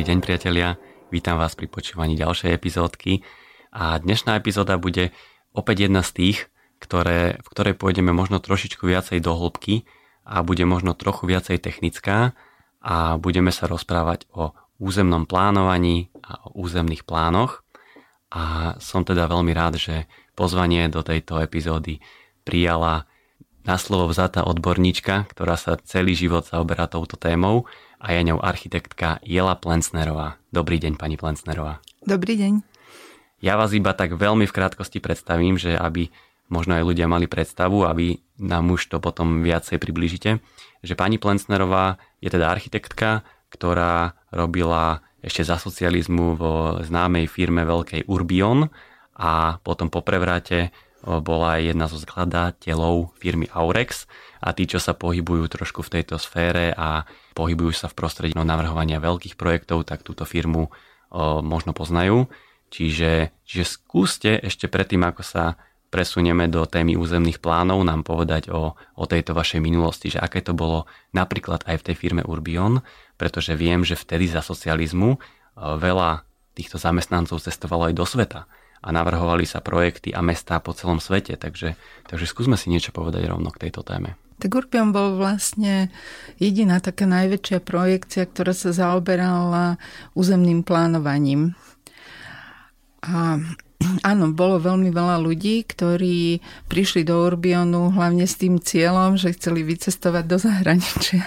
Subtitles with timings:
[0.00, 0.80] Dobrý deň priatelia,
[1.12, 3.20] vítam vás pri počúvaní ďalšej epizódky.
[3.68, 5.12] A dnešná epizóda bude
[5.52, 6.38] opäť jedna z tých,
[6.80, 9.84] ktoré, v ktorej pôjdeme možno trošičku viacej do hĺbky
[10.24, 12.32] a bude možno trochu viacej technická
[12.80, 17.60] a budeme sa rozprávať o územnom plánovaní a o územných plánoch.
[18.32, 22.00] A som teda veľmi rád, že pozvanie do tejto epizódy
[22.48, 23.04] prijala
[23.68, 27.68] na slovo vzatá odborníčka, ktorá sa celý život zaoberá touto témou
[28.00, 30.40] a je ňou architektka Jela Plencnerová.
[30.48, 31.84] Dobrý deň, pani Plencnerová.
[32.00, 32.64] Dobrý deň.
[33.44, 36.08] Ja vás iba tak veľmi v krátkosti predstavím, že aby
[36.48, 40.40] možno aj ľudia mali predstavu, aby nám už to potom viacej približite,
[40.80, 43.20] že pani Plencnerová je teda architektka,
[43.52, 48.72] ktorá robila ešte za socializmu vo známej firme veľkej Urbion
[49.20, 50.72] a potom po prevrate
[51.04, 54.08] bola aj jedna zo skladateľov firmy Aurex
[54.40, 57.04] a tí, čo sa pohybujú trošku v tejto sfére a
[57.36, 62.26] pohybujú sa v prostredí navrhovania veľkých projektov, tak túto firmu o, možno poznajú.
[62.72, 65.44] Čiže, čiže skúste ešte predtým, ako sa
[65.90, 70.54] presunieme do témy územných plánov, nám povedať o, o tejto vašej minulosti, že aké to
[70.54, 72.80] bolo napríklad aj v tej firme Urbion,
[73.18, 75.18] pretože viem, že vtedy za socializmu
[75.58, 76.22] veľa
[76.54, 78.46] týchto zamestnancov cestovalo aj do sveta
[78.80, 81.36] a navrhovali sa projekty a mestá po celom svete.
[81.36, 81.76] Takže,
[82.08, 84.16] takže skúsme si niečo povedať rovno k tejto téme.
[84.40, 85.92] Tak Urbion bol vlastne
[86.40, 89.76] jediná taká najväčšia projekcia, ktorá sa zaoberala
[90.16, 91.52] územným plánovaním.
[93.04, 93.36] A
[94.04, 99.64] áno, bolo veľmi veľa ľudí, ktorí prišli do Urbionu hlavne s tým cieľom, že chceli
[99.64, 101.24] vycestovať do zahraničia.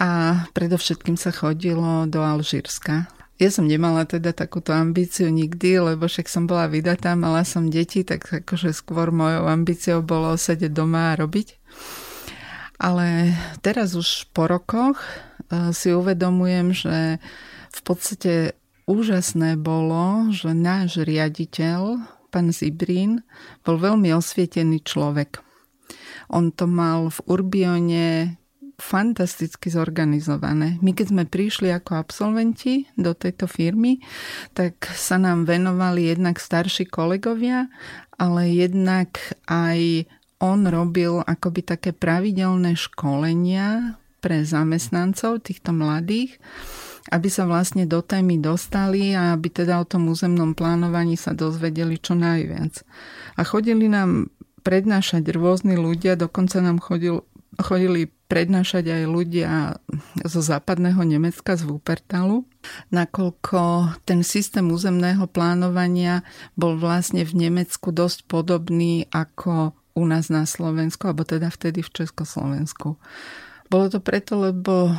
[0.00, 3.21] A predovšetkým sa chodilo do Alžírska.
[3.42, 8.06] Ja som nemala teda takúto ambíciu nikdy, lebo však som bola vydatá, mala som deti,
[8.06, 11.58] tak akože skôr mojou ambíciou bolo sedieť doma a robiť.
[12.78, 17.18] Ale teraz už po rokoch e, si uvedomujem, že
[17.74, 18.54] v podstate
[18.86, 21.98] úžasné bolo, že náš riaditeľ,
[22.30, 23.26] pán Zibrín,
[23.66, 25.42] bol veľmi osvietený človek.
[26.30, 28.38] On to mal v Urbione
[28.78, 30.80] fantasticky zorganizované.
[30.80, 34.00] My keď sme prišli ako absolventi do tejto firmy,
[34.56, 37.68] tak sa nám venovali jednak starší kolegovia,
[38.16, 39.18] ale jednak
[39.48, 40.06] aj
[40.42, 46.38] on robil akoby také pravidelné školenia pre zamestnancov týchto mladých,
[47.10, 51.98] aby sa vlastne do témy dostali a aby teda o tom územnom plánovaní sa dozvedeli
[51.98, 52.86] čo najviac.
[53.38, 54.30] A chodili nám
[54.62, 57.26] prednášať rôzni ľudia, dokonca nám chodil,
[57.58, 59.76] chodili prednášať aj ľudia
[60.24, 62.48] zo západného Nemecka, z Wuppertalu,
[62.88, 66.24] nakoľko ten systém územného plánovania
[66.56, 71.92] bol vlastne v Nemecku dosť podobný ako u nás na Slovensku, alebo teda vtedy v
[71.92, 72.96] Československu.
[73.68, 74.96] Bolo to preto, lebo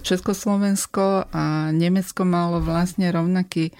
[0.00, 3.76] Československo a Nemecko malo vlastne rovnaký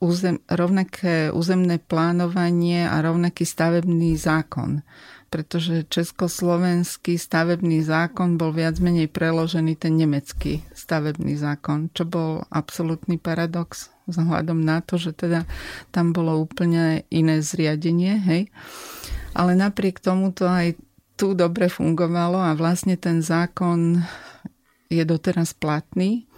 [0.00, 4.80] územ, rovnaké územné plánovanie a rovnaký stavebný zákon
[5.34, 13.18] pretože československý stavebný zákon bol viac menej preložený ten nemecký stavebný zákon, čo bol absolútny
[13.18, 15.42] paradox vzhľadom na to, že teda
[15.90, 18.42] tam bolo úplne iné zriadenie, hej.
[19.34, 20.78] Ale napriek tomu to aj
[21.18, 24.06] tu dobre fungovalo a vlastne ten zákon
[24.86, 26.30] je doteraz platný,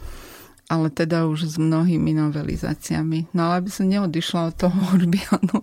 [0.72, 3.36] ale teda už s mnohými novelizáciami.
[3.36, 5.60] No ale aby som neodišla od toho Urbionu,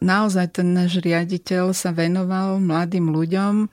[0.00, 3.68] naozaj ten náš riaditeľ sa venoval mladým ľuďom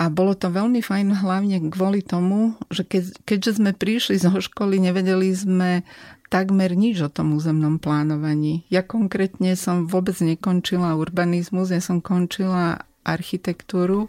[0.00, 4.80] a bolo to veľmi fajn hlavne kvôli tomu, že keď, keďže sme prišli zo školy,
[4.80, 5.84] nevedeli sme
[6.32, 8.64] takmer nič o tom územnom plánovaní.
[8.72, 14.08] Ja konkrétne som vôbec nekončila urbanizmus, ja som končila architektúru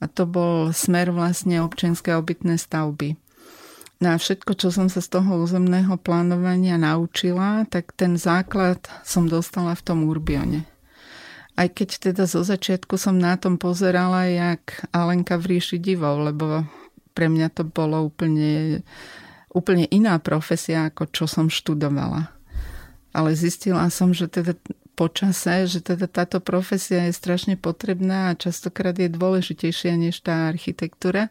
[0.00, 3.14] a to bol smer vlastne občianské obytné stavby.
[4.00, 9.76] Na všetko, čo som sa z toho územného plánovania naučila, tak ten základ som dostala
[9.76, 10.64] v tom urbione.
[11.60, 16.64] Aj keď teda zo začiatku som na tom pozerala, jak Alenka v ríši divov, lebo
[17.12, 18.80] pre mňa to bolo úplne,
[19.52, 22.32] úplne iná profesia, ako čo som študovala.
[23.12, 24.56] Ale zistila som, že teda
[24.96, 31.28] počase, že teda táto profesia je strašne potrebná a častokrát je dôležitejšia než tá architektúra.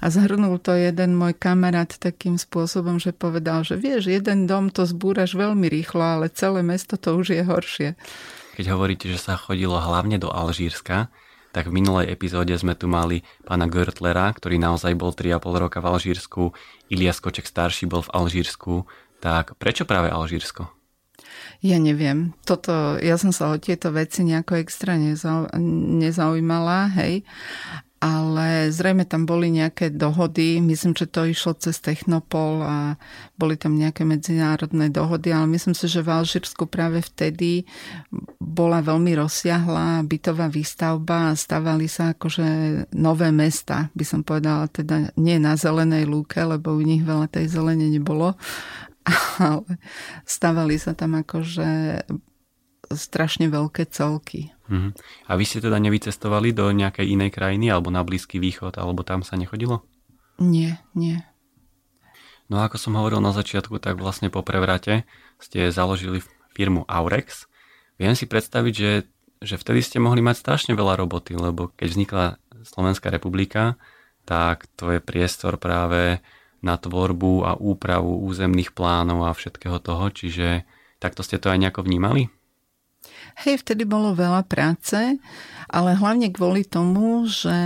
[0.00, 4.88] A zhrnul to jeden môj kamarát takým spôsobom, že povedal, že vieš, jeden dom to
[4.88, 7.88] zbúraš veľmi rýchlo, ale celé mesto to už je horšie.
[8.52, 11.08] Keď hovoríte, že sa chodilo hlavne do Alžírska,
[11.52, 15.88] tak v minulej epizóde sme tu mali pána Görtlera, ktorý naozaj bol 3,5 roka v
[15.92, 16.42] Alžírsku,
[16.88, 18.88] Ilias Koček starší bol v Alžírsku,
[19.20, 20.72] tak prečo práve Alžírsko?
[21.62, 22.34] Ja neviem.
[22.42, 25.46] Toto, ja som sa o tieto veci nejako extra nezau,
[26.02, 27.22] nezaujímala, hej.
[28.02, 32.98] Ale zrejme tam boli nejaké dohody, myslím, že to išlo cez Technopol a
[33.38, 37.62] boli tam nejaké medzinárodné dohody, ale myslím si, že v Alžírsku práve vtedy
[38.42, 42.46] bola veľmi rozsiahla bytová výstavba a stavali sa akože
[42.90, 47.54] nové mesta, by som povedala, teda nie na zelenej lúke, lebo u nich veľa tej
[47.54, 48.34] zelene nebolo,
[49.38, 49.78] ale
[50.26, 52.02] stavali sa tam akože
[52.94, 54.54] strašne veľké celky.
[54.68, 54.94] Uh-huh.
[55.28, 59.20] A vy ste teda nevycestovali do nejakej inej krajiny alebo na Blízky východ, alebo tam
[59.26, 59.84] sa nechodilo?
[60.40, 61.20] Nie, nie.
[62.52, 65.08] No ako som hovoril na začiatku, tak vlastne po prevrate
[65.40, 66.20] ste založili
[66.52, 67.48] firmu Aurex.
[67.96, 68.92] Viem si predstaviť, že,
[69.40, 72.24] že vtedy ste mohli mať strašne veľa roboty, lebo keď vznikla
[72.62, 73.80] Slovenská republika,
[74.28, 76.22] tak to je priestor práve
[76.62, 80.62] na tvorbu a úpravu územných plánov a všetkého toho, čiže
[81.02, 82.30] takto ste to aj nejako vnímali?
[83.42, 85.18] Hej, vtedy bolo veľa práce,
[85.72, 87.56] ale hlavne kvôli tomu, že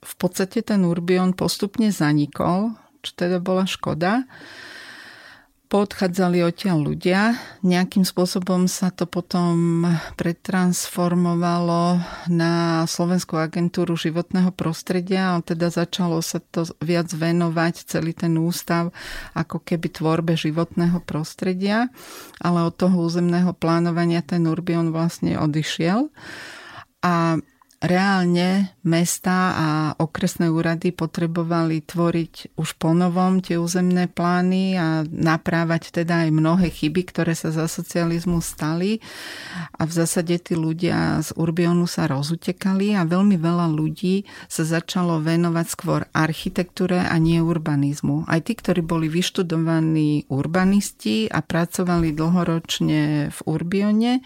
[0.00, 2.72] v podstate ten Urbion postupne zanikol,
[3.04, 4.24] čo teda bola škoda
[5.70, 7.38] poodchádzali odtiaľ ľudia.
[7.62, 9.86] Nejakým spôsobom sa to potom
[10.18, 18.34] pretransformovalo na Slovenskú agentúru životného prostredia, ale teda začalo sa to viac venovať celý ten
[18.34, 18.90] ústav
[19.38, 21.86] ako keby tvorbe životného prostredia,
[22.42, 26.10] ale od toho územného plánovania ten Urbion vlastne odišiel.
[27.00, 27.38] A
[27.80, 36.28] reálne mesta a okresné úrady potrebovali tvoriť už ponovom tie územné plány a naprávať teda
[36.28, 39.00] aj mnohé chyby, ktoré sa za socializmu stali.
[39.80, 45.24] A v zásade tí ľudia z Urbionu sa rozutekali a veľmi veľa ľudí sa začalo
[45.24, 48.28] venovať skôr architektúre a nie urbanizmu.
[48.28, 54.20] Aj tí, ktorí boli vyštudovaní urbanisti a pracovali dlhoročne v Urbione,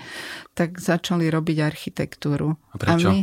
[0.58, 2.58] tak začali robiť architektúru.
[2.74, 3.10] A prečo?
[3.10, 3.20] A my,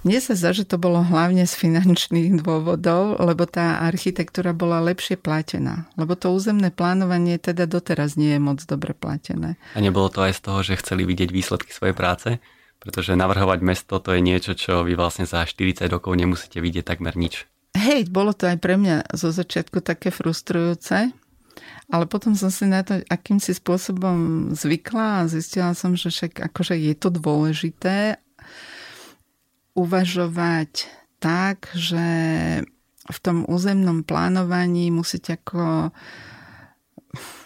[0.00, 5.20] mne sa zdá, že to bolo hlavne z finančných dôvodov, lebo tá architektúra bola lepšie
[5.20, 5.84] platená.
[6.00, 9.60] Lebo to územné plánovanie teda doteraz nie je moc dobre platené.
[9.76, 12.40] A nebolo to aj z toho, že chceli vidieť výsledky svojej práce?
[12.80, 17.12] Pretože navrhovať mesto to je niečo, čo vy vlastne za 40 rokov nemusíte vidieť takmer
[17.12, 17.44] nič.
[17.76, 21.12] Hej, bolo to aj pre mňa zo začiatku také frustrujúce,
[21.92, 26.74] ale potom som si na to akýmsi spôsobom zvykla a zistila som, že však akože
[26.78, 28.16] je to dôležité
[29.80, 30.88] uvažovať
[31.20, 32.06] tak, že
[33.10, 35.90] v tom územnom plánovaní musíte ako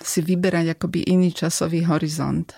[0.05, 2.53] si vyberať akoby iný časový horizont.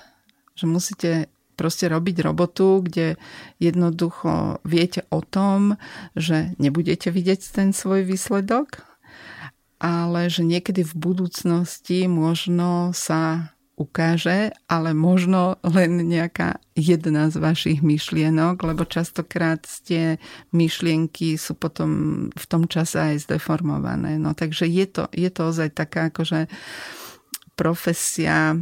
[0.59, 1.11] Že musíte
[1.55, 3.17] proste robiť robotu, kde
[3.63, 5.81] jednoducho viete o tom,
[6.19, 8.85] že nebudete vidieť ten svoj výsledok,
[9.81, 17.85] ale že niekedy v budúcnosti možno sa ukáže, ale možno len nejaká jedna z vašich
[17.85, 20.17] myšlienok, lebo častokrát tie
[20.57, 21.91] myšlienky sú potom
[22.33, 24.17] v tom čase aj zdeformované.
[24.17, 26.49] No takže je to, je to ozaj taká akože
[27.53, 28.57] profesia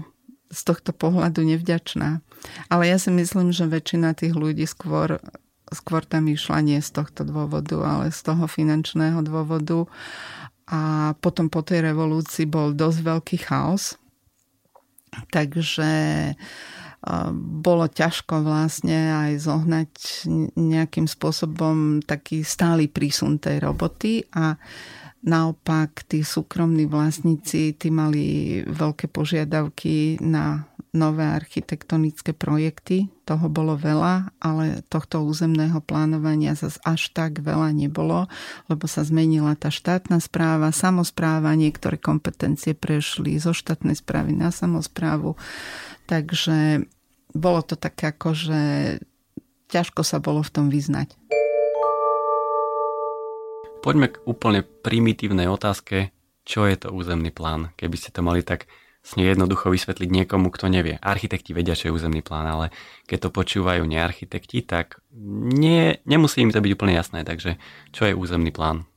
[0.50, 2.18] z tohto pohľadu nevďačná.
[2.66, 5.22] Ale ja si myslím, že väčšina tých ľudí skôr,
[5.70, 9.86] skôr tam išla nie z tohto dôvodu, ale z toho finančného dôvodu.
[10.66, 13.94] A potom po tej revolúcii bol dosť veľký chaos,
[15.30, 15.92] Takže
[17.36, 19.90] bolo ťažko vlastne aj zohnať
[20.56, 24.56] nejakým spôsobom taký stály prísun tej roboty a
[25.24, 33.10] naopak tí súkromní vlastníci tí mali veľké požiadavky na nové architektonické projekty.
[33.26, 38.30] Toho bolo veľa, ale tohto územného plánovania zase až tak veľa nebolo,
[38.70, 45.34] lebo sa zmenila tá štátna správa, samozpráva, niektoré kompetencie prešli zo štátnej správy na samozprávu.
[46.06, 46.86] Takže
[47.34, 48.60] bolo to také ako, že
[49.74, 51.18] ťažko sa bolo v tom vyznať.
[53.82, 56.14] Poďme k úplne primitívnej otázke,
[56.46, 57.74] čo je to územný plán?
[57.76, 58.64] Keby ste to mali tak
[59.04, 60.96] vlastne jednoducho vysvetliť niekomu, kto nevie.
[60.96, 62.66] Architekti vedia, čo je územný plán, ale
[63.04, 65.04] keď to počúvajú nearchitekti, tak
[65.52, 67.20] nie, nemusí im to byť úplne jasné.
[67.20, 67.60] Takže
[67.92, 68.88] čo je územný plán?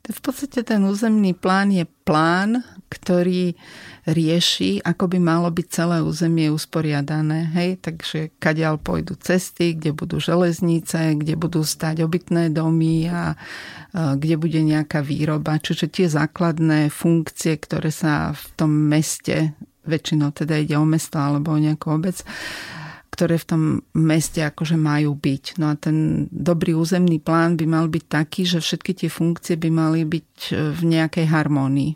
[0.00, 3.52] V podstate ten územný plán je plán, ktorý
[4.08, 7.52] rieši, ako by malo byť celé územie usporiadané.
[7.52, 7.84] Hej?
[7.84, 13.36] Takže kadiaľ pôjdu cesty, kde budú železnice, kde budú stať obytné domy a
[13.92, 15.60] kde bude nejaká výroba.
[15.60, 19.54] Čiže tie základné funkcie, ktoré sa v tom meste,
[19.84, 22.24] väčšinou teda ide o mesto alebo o nejakú obec,
[23.10, 23.62] ktoré v tom
[23.92, 25.58] meste akože majú byť.
[25.58, 29.68] No a ten dobrý územný plán by mal byť taký, že všetky tie funkcie by
[29.68, 31.92] mali byť e, v nejakej harmónii.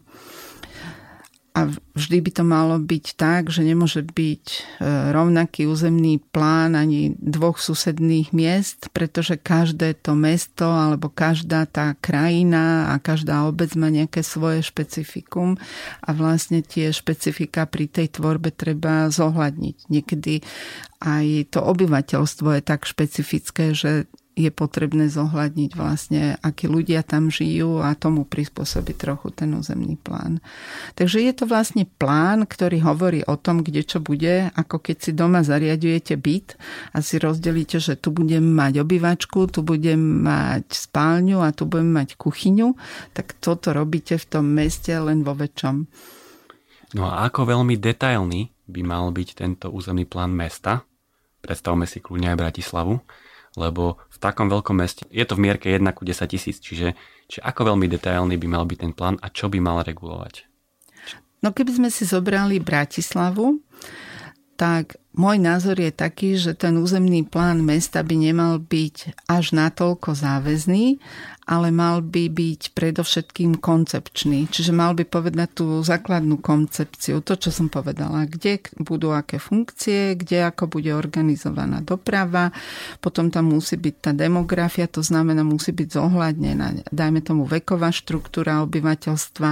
[1.55, 4.59] A vždy by to malo byť tak, že nemôže byť e,
[5.15, 12.91] rovnaký územný plán ani dvoch susedných miest, pretože každé to mesto alebo každá tá krajina
[12.91, 15.55] a každá obec má nejaké svoje špecifikum
[16.03, 19.77] a vlastne tie špecifika pri tej tvorbe treba zohľadniť.
[19.95, 20.43] Niekedy
[21.07, 27.79] aj to obyvateľstvo je tak špecifické, že je potrebné zohľadniť vlastne, akí ľudia tam žijú
[27.79, 30.43] a tomu prispôsobiť trochu ten územný plán.
[30.99, 35.11] Takže je to vlastne plán, ktorý hovorí o tom, kde čo bude, ako keď si
[35.14, 36.59] doma zariadujete byt
[36.91, 41.95] a si rozdelíte, že tu budem mať obývačku, tu budem mať spálňu a tu budem
[41.95, 42.75] mať kuchyňu,
[43.14, 45.87] tak toto robíte v tom meste len vo väčšom.
[46.99, 50.83] No a ako veľmi detailný by mal byť tento územný plán mesta?
[51.38, 52.99] Predstavme si kľudne aj Bratislavu
[53.55, 56.99] lebo v takom veľkom meste je to v mierke 1 ku 10 tisíc, čiže,
[57.31, 60.47] čiže ako veľmi detailný by mal byť ten plán a čo by mal regulovať?
[61.45, 63.61] No keby sme si zobrali Bratislavu,
[64.55, 70.15] tak môj názor je taký, že ten územný plán mesta by nemal byť až natoľko
[70.15, 71.03] záväzný,
[71.45, 74.49] ale mal by byť predovšetkým koncepčný.
[74.49, 80.17] Čiže mal by povedať tú základnú koncepciu, to, čo som povedala, kde budú aké funkcie,
[80.17, 82.49] kde ako bude organizovaná doprava,
[83.05, 88.65] potom tam musí byť tá demografia, to znamená, musí byť zohľadnená, dajme tomu veková štruktúra
[88.65, 89.51] obyvateľstva,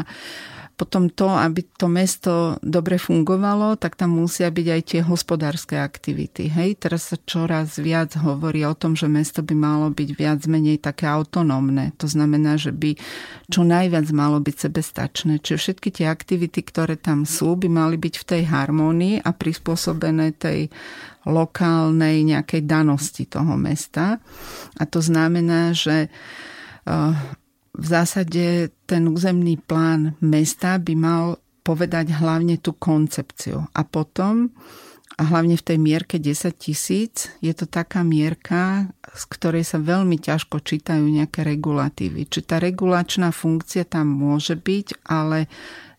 [0.82, 6.50] potom to, aby to mesto dobre fungovalo, tak tam musia byť aj tie hospodárske aktivity.
[6.50, 10.82] Hej, teraz sa čoraz viac hovorí o tom, že mesto by malo byť viac menej
[10.82, 11.94] také autonómne.
[12.02, 12.98] To znamená, že by
[13.46, 15.38] čo najviac malo byť sebestačné.
[15.38, 20.34] Čiže všetky tie aktivity, ktoré tam sú, by mali byť v tej harmónii a prispôsobené
[20.34, 20.66] tej
[21.22, 24.18] lokálnej nejakej danosti toho mesta.
[24.74, 27.14] A to znamená, že eh,
[27.72, 31.24] v zásade ten územný plán mesta by mal
[31.64, 33.64] povedať hlavne tú koncepciu.
[33.72, 34.52] A potom,
[35.16, 40.20] a hlavne v tej mierke 10 tisíc, je to taká mierka, z ktorej sa veľmi
[40.20, 42.28] ťažko čítajú nejaké regulatívy.
[42.28, 45.48] Či tá regulačná funkcia tam môže byť, ale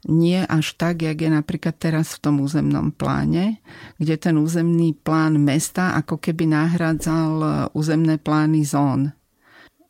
[0.03, 3.63] nie až tak, jak je napríklad teraz v tom územnom pláne,
[3.97, 9.15] kde ten územný plán mesta ako keby nahradzal územné plány zón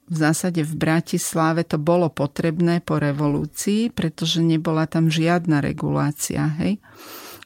[0.04, 6.44] v zásade v Bratislave to bolo potrebné po revolúcii, pretože nebola tam žiadna regulácia.
[6.60, 6.84] Hej?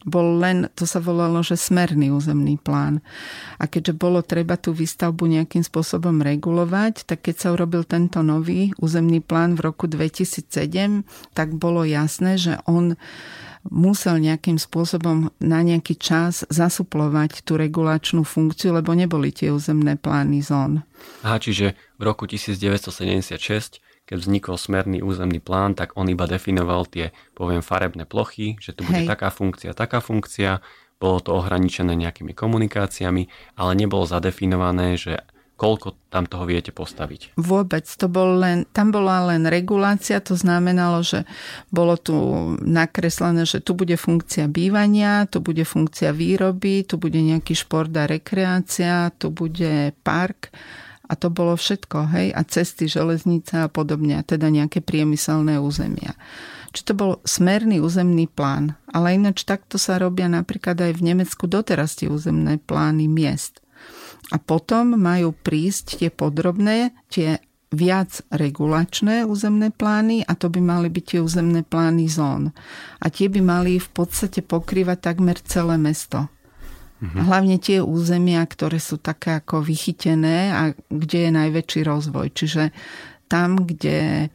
[0.08, 3.04] Bol len, to sa volalo, že smerný územný plán.
[3.60, 8.72] A keďže bolo treba tú výstavbu nejakým spôsobom regulovať, tak keď sa urobil tento nový
[8.80, 10.48] územný plán v roku 2007,
[11.36, 12.96] tak bolo jasné, že on
[13.68, 20.40] musel nejakým spôsobom na nejaký čas zasuplovať tú regulačnú funkciu, lebo neboli tie územné plány
[20.40, 20.88] zón.
[21.28, 27.12] Aha, čiže v roku 1976 keď vznikol smerný územný plán, tak on iba definoval tie,
[27.36, 29.12] poviem, farebné plochy, že tu bude Hej.
[29.12, 30.64] taká funkcia, taká funkcia,
[30.98, 33.28] bolo to ohraničené nejakými komunikáciami,
[33.60, 35.22] ale nebolo zadefinované, že
[35.58, 37.36] koľko tam toho viete postaviť?
[37.36, 37.84] Vôbec.
[37.98, 41.26] To bol len, tam bola len regulácia, to znamenalo, že
[41.74, 42.16] bolo tu
[42.62, 48.06] nakreslené, že tu bude funkcia bývania, tu bude funkcia výroby, tu bude nejaký šport a
[48.06, 50.54] rekreácia, tu bude park
[51.08, 56.20] a to bolo všetko, hej, a cesty, železnice a podobne, teda nejaké priemyselné územia.
[56.76, 58.76] Čiže to bol smerný územný plán.
[58.92, 63.64] Ale ináč takto sa robia napríklad aj v Nemecku doteraz tie územné plány miest.
[64.30, 67.40] A potom majú prísť tie podrobné, tie
[67.72, 72.56] viac regulačné územné plány a to by mali byť tie územné plány zón.
[73.00, 76.32] A tie by mali v podstate pokrývať takmer celé mesto.
[76.98, 77.30] Mhm.
[77.30, 82.34] Hlavne tie územia, ktoré sú také ako vychytené a kde je najväčší rozvoj.
[82.34, 82.74] Čiže
[83.30, 84.30] tam, kde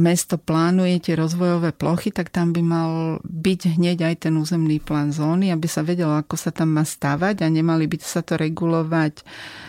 [0.00, 2.90] mesto plánuje tie rozvojové plochy, tak tam by mal
[3.20, 7.44] byť hneď aj ten územný plán zóny, aby sa vedelo, ako sa tam má stavať
[7.44, 9.20] a nemali by sa to regulovať,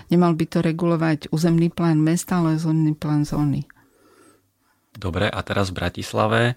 [0.08, 3.68] nemal by to regulovať územný plán mesta, ale územný plán zóny.
[4.96, 6.54] Dobre, a teraz v Bratislave e,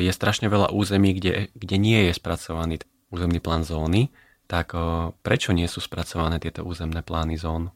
[0.00, 4.12] je strašne veľa území, kde, kde nie je spracovaný územný plán zóny,
[4.50, 4.74] tak
[5.22, 7.70] prečo nie sú spracované tieto územné plány zón?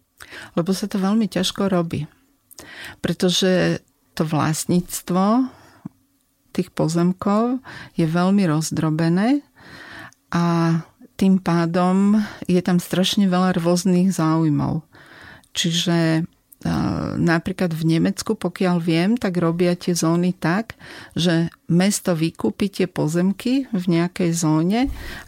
[0.58, 2.10] Lebo sa to veľmi ťažko robí.
[2.98, 3.78] Pretože
[4.18, 5.46] to vlastníctvo
[6.50, 7.62] tých pozemkov
[7.94, 9.46] je veľmi rozdrobené
[10.34, 10.78] a
[11.14, 12.18] tým pádom
[12.50, 14.82] je tam strašne veľa rôznych záujmov.
[15.54, 16.26] Čiže
[17.21, 20.75] napríklad v Nemecku, pokiaľ viem, tak robia tie zóny tak,
[21.12, 24.80] že mesto vykúpi tie pozemky v nejakej zóne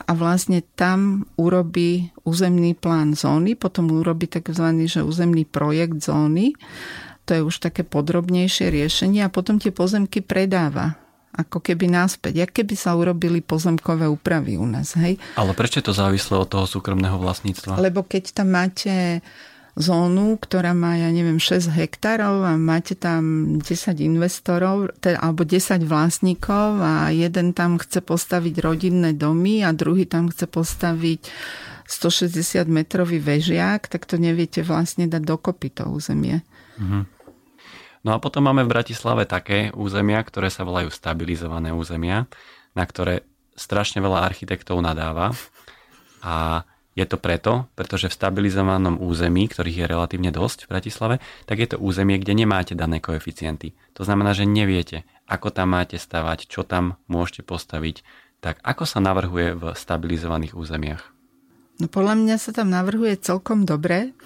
[0.05, 4.67] a vlastne tam urobí územný plán zóny, potom urobí tzv.
[4.89, 6.57] Že územný projekt zóny
[7.27, 10.95] to je už také podrobnejšie riešenie a potom tie pozemky predáva.
[11.37, 14.97] ako keby náspäť, jak keby sa urobili pozemkové úpravy u nás.
[14.97, 15.21] Hej?
[15.37, 17.77] Ale prečo je to závislé od toho súkromného vlastníctva?
[17.77, 19.21] Lebo keď tam máte
[19.77, 25.85] zónu, ktorá má, ja neviem, 6 hektárov a máte tam 10 investorov, teda, alebo 10
[25.85, 31.21] vlastníkov a jeden tam chce postaviť rodinné domy a druhý tam chce postaviť
[31.87, 36.41] 160 metrový vežiak, tak to neviete vlastne dať dokopy to územie.
[36.81, 37.03] Mm-hmm.
[38.09, 42.25] No a potom máme v Bratislave také územia, ktoré sa volajú stabilizované územia,
[42.73, 45.37] na ktoré strašne veľa architektov nadáva
[46.25, 46.65] a
[46.97, 51.69] je to preto, pretože v stabilizovanom území, ktorých je relatívne dosť v Bratislave, tak je
[51.77, 53.77] to územie, kde nemáte dané koeficienty.
[54.01, 58.01] To znamená, že neviete, ako tam máte stavať, čo tam môžete postaviť.
[58.41, 61.03] Tak ako sa navrhuje v stabilizovaných územiach?
[61.77, 64.17] No podľa mňa sa tam navrhuje celkom dobre,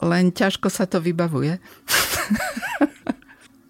[0.00, 1.60] len ťažko sa to vybavuje.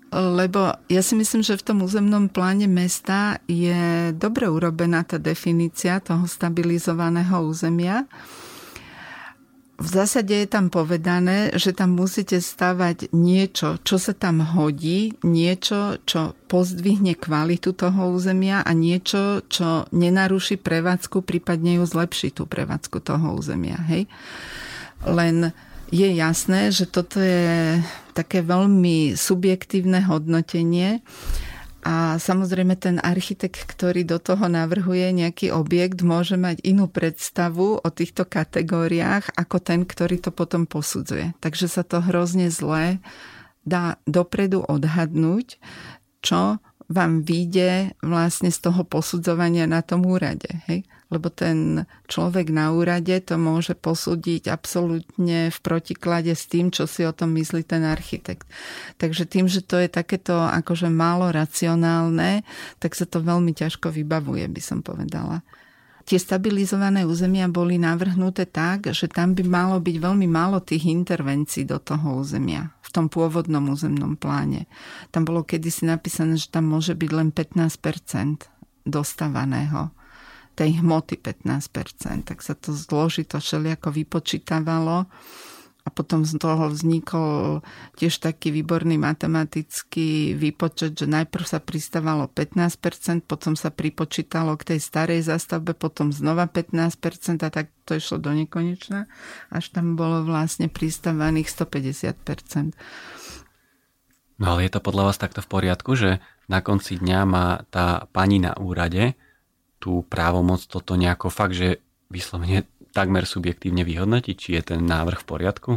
[0.09, 6.01] Lebo ja si myslím, že v tom územnom pláne mesta je dobre urobená tá definícia
[6.01, 8.09] toho stabilizovaného územia.
[9.79, 16.03] V zásade je tam povedané, že tam musíte stavať niečo, čo sa tam hodí, niečo,
[16.03, 22.99] čo pozdvihne kvalitu toho územia a niečo, čo nenaruší prevádzku, prípadne ju zlepší tú prevádzku
[22.99, 23.79] toho územia.
[23.87, 24.11] Hej?
[25.07, 25.55] Len
[25.89, 27.81] je jasné, že toto je
[28.13, 31.01] také veľmi subjektívne hodnotenie
[31.87, 37.89] a samozrejme ten architekt, ktorý do toho navrhuje nejaký objekt, môže mať inú predstavu o
[37.89, 41.33] týchto kategóriách ako ten, ktorý to potom posudzuje.
[41.39, 42.99] Takže sa to hrozne zlé
[43.65, 45.61] dá dopredu odhadnúť,
[46.25, 50.49] čo vám vyjde vlastne z toho posudzovania na tom úrade.
[50.67, 50.89] Hej?
[51.13, 57.05] Lebo ten človek na úrade to môže posúdiť absolútne v protiklade s tým, čo si
[57.05, 58.49] o tom myslí ten architekt.
[58.97, 62.45] Takže tým, že to je takéto akože málo racionálne,
[62.81, 65.45] tak sa to veľmi ťažko vybavuje, by som povedala
[66.09, 71.69] tie stabilizované územia boli navrhnuté tak, že tam by malo byť veľmi málo tých intervencií
[71.69, 74.65] do toho územia v tom pôvodnom územnom pláne.
[75.13, 78.49] Tam bolo kedysi napísané, že tam môže byť len 15%
[78.89, 79.93] dostávaného
[80.57, 85.07] tej hmoty 15%, tak sa to zložito všelijako vypočítavalo
[85.89, 87.65] a potom z toho vznikol
[87.97, 94.85] tiež taký výborný matematický výpočet, že najprv sa pristávalo 15%, potom sa pripočítalo k tej
[94.85, 99.09] starej zastavbe, potom znova 15% a tak to išlo do nekonečna,
[99.49, 102.77] až tam bolo vlastne pristávaných 150%.
[104.39, 106.21] No ale je to podľa vás takto v poriadku, že
[106.53, 109.17] na konci dňa má tá pani na úrade
[109.81, 111.81] tú právomoc toto nejako fakt, že
[112.13, 112.69] vyslovene
[112.99, 115.73] takmer subjektívne vyhodnotiť, či je ten návrh v poriadku?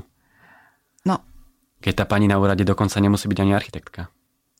[1.06, 1.22] No.
[1.78, 4.10] Keď tá pani na úrade dokonca nemusí byť ani architektka.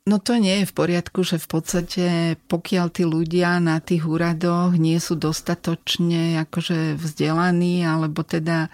[0.02, 2.06] No to nie je v poriadku, že v podstate
[2.50, 8.74] pokiaľ tí ľudia na tých úradoch nie sú dostatočne akože vzdelaní alebo teda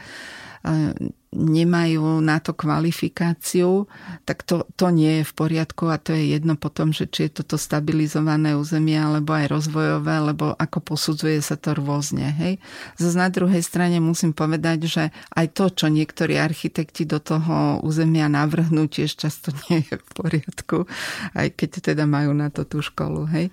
[1.38, 3.86] nemajú na to kvalifikáciu,
[4.24, 7.44] tak to, to nie je v poriadku a to je jedno potom, že či je
[7.44, 12.32] toto stabilizované územie alebo aj rozvojové, lebo ako posudzuje sa to rôzne.
[12.32, 12.64] Hej?
[12.96, 15.04] Zas na druhej strane musím povedať, že
[15.36, 20.88] aj to, čo niektorí architekti do toho územia navrhnú, tiež často nie je v poriadku,
[21.36, 23.28] aj keď teda majú na to tú školu.
[23.30, 23.52] Hej?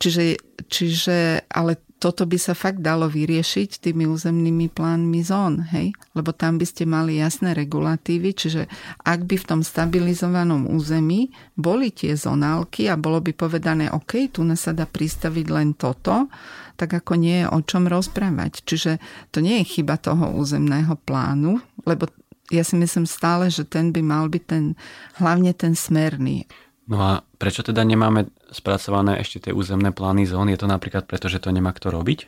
[0.00, 5.94] Čiže, čiže ale toto by sa fakt dalo vyriešiť tými územnými plánmi zón, hej?
[6.18, 8.66] Lebo tam by ste mali jasné regulatívy, čiže
[9.06, 14.42] ak by v tom stabilizovanom území boli tie zonálky a bolo by povedané, OK, tu
[14.58, 16.26] sa dá pristaviť len toto,
[16.74, 18.66] tak ako nie je o čom rozprávať.
[18.66, 18.98] Čiže
[19.30, 22.10] to nie je chyba toho územného plánu, lebo
[22.50, 24.74] ja si myslím stále, že ten by mal byť ten,
[25.22, 26.50] hlavne ten smerný.
[26.90, 30.50] No a prečo teda nemáme spracované ešte tie územné plány zón?
[30.50, 32.26] Je to napríklad preto, že to nemá kto robiť?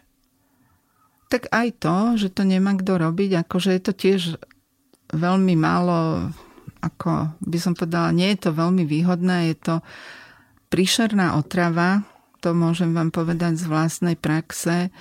[1.33, 4.21] Tak aj to, že to nemá kto robiť, akože je to tiež
[5.11, 6.31] veľmi málo,
[6.79, 9.75] ako by som povedala, nie je to veľmi výhodné, je to
[10.71, 12.07] príšerná otrava,
[12.38, 14.95] to môžem vám povedať z vlastnej praxe,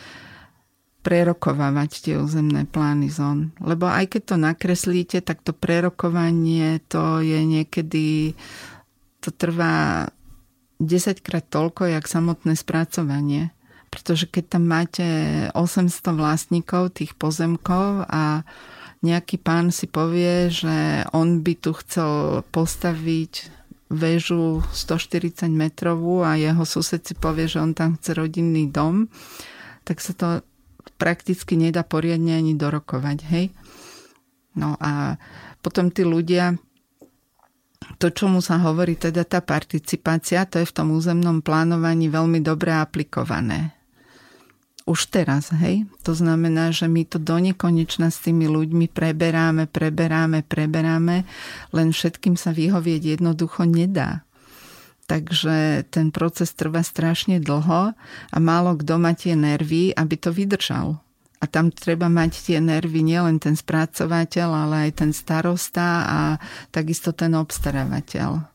[1.04, 3.52] prerokovávať tie územné plány zón.
[3.60, 8.34] Lebo aj keď to nakreslíte, tak to prerokovanie to je niekedy
[9.24, 10.12] to trvá
[10.84, 13.56] 10 krát toľko, jak samotné spracovanie.
[13.88, 15.06] Pretože keď tam máte
[15.56, 18.44] 800 vlastníkov tých pozemkov a
[19.04, 26.66] nejaký pán si povie, že on by tu chcel postaviť väžu 140 metrovú a jeho
[26.66, 29.12] sused si povie, že on tam chce rodinný dom,
[29.86, 30.28] tak sa to
[30.98, 33.46] prakticky nedá poriadne ani dorokovať, hej?
[34.58, 35.22] No a
[35.62, 36.58] potom tí ľudia
[38.00, 42.74] to, čomu sa hovorí teda tá participácia, to je v tom územnom plánovaní veľmi dobre
[42.76, 43.76] aplikované.
[44.84, 45.88] Už teraz, hej?
[46.04, 51.24] To znamená, že my to do nekonečna s tými ľuďmi preberáme, preberáme, preberáme,
[51.72, 54.28] len všetkým sa vyhovieť jednoducho nedá.
[55.08, 57.96] Takže ten proces trvá strašne dlho
[58.32, 61.00] a málo kto má tie nervy, aby to vydržal.
[61.44, 66.20] A tam treba mať tie nervy nielen ten spracovateľ, ale aj ten starosta a
[66.72, 68.48] takisto ten obstarávateľ.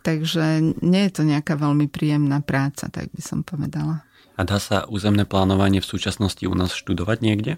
[0.00, 4.08] Takže nie je to nejaká veľmi príjemná práca, tak by som povedala.
[4.40, 7.52] A dá sa územné plánovanie v súčasnosti u nás študovať niekde?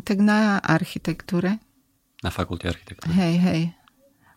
[0.00, 1.60] Tak na architektúre.
[2.24, 3.12] Na fakulte architektúry.
[3.20, 3.62] Hej, hej.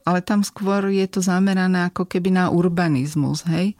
[0.04, 3.80] Ale tam skôr je to zamerané ako keby na urbanizmus, hej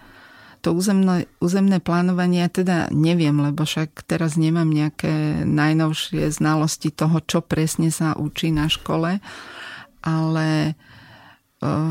[0.64, 7.20] to územné, územné plánovanie ja teda neviem, lebo však teraz nemám nejaké najnovšie znalosti toho,
[7.20, 9.20] čo presne sa učí na škole,
[10.00, 10.74] ale e,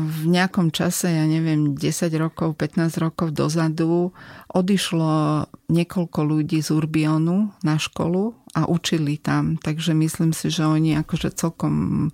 [0.09, 4.09] v nejakom čase, ja neviem, 10 rokov, 15 rokov dozadu
[4.49, 9.61] odišlo niekoľko ľudí z Urbionu na školu a učili tam.
[9.61, 12.09] Takže myslím si, že oni akože celkom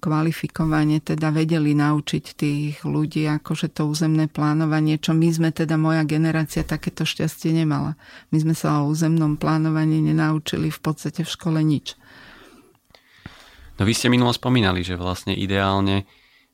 [0.00, 6.08] kvalifikovane teda vedeli naučiť tých ľudí akože to územné plánovanie, čo my sme teda moja
[6.08, 8.00] generácia takéto šťastie nemala.
[8.32, 12.00] My sme sa o územnom plánovaní nenaučili v podstate v škole nič.
[13.76, 16.08] No vy ste minulo spomínali, že vlastne ideálne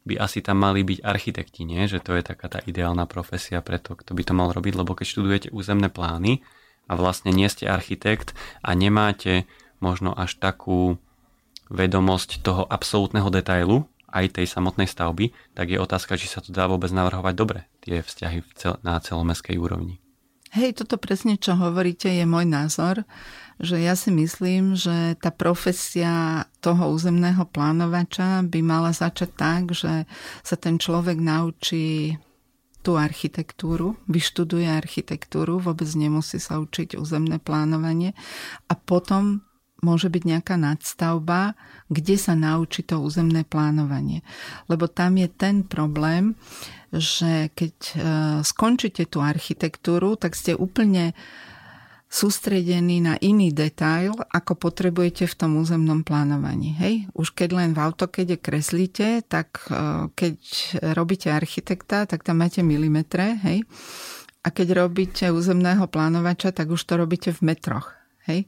[0.07, 1.87] by asi tam mali byť architekti, nie?
[1.91, 4.95] Že to je taká tá ideálna profesia pre to, kto by to mal robiť, lebo
[4.95, 6.47] keď študujete územné plány
[6.87, 9.51] a vlastne nie ste architekt a nemáte
[9.83, 11.03] možno až takú
[11.69, 16.71] vedomosť toho absolútneho detailu, aj tej samotnej stavby, tak je otázka, či sa to dá
[16.71, 18.41] vôbec navrhovať dobre, tie vzťahy
[18.81, 20.01] na celomestskej úrovni.
[20.55, 23.05] Hej, toto presne, čo hovoríte, je môj názor,
[23.61, 30.09] že ja si myslím, že tá profesia toho územného plánovača by mala začať tak, že
[30.41, 32.17] sa ten človek naučí
[32.81, 38.15] tú architektúru, vyštuduje architektúru, vôbec nemusí sa učiť územné plánovanie
[38.71, 39.43] a potom
[39.85, 41.53] môže byť nejaká nadstavba,
[41.93, 44.25] kde sa naučí to územné plánovanie.
[44.73, 46.33] Lebo tam je ten problém,
[46.95, 47.95] že keď e,
[48.41, 51.13] skončíte tú architektúru, tak ste úplne
[52.07, 56.73] sústredení na iný detail, ako potrebujete v tom územnom plánovaní.
[56.79, 56.95] Hej?
[57.13, 60.37] Už keď len v autokede kreslíte, tak e, keď
[60.97, 63.67] robíte architekta, tak tam máte milimetre, hej?
[64.47, 67.91] A keď robíte územného plánovača, tak už to robíte v metroch.
[68.31, 68.47] Hej?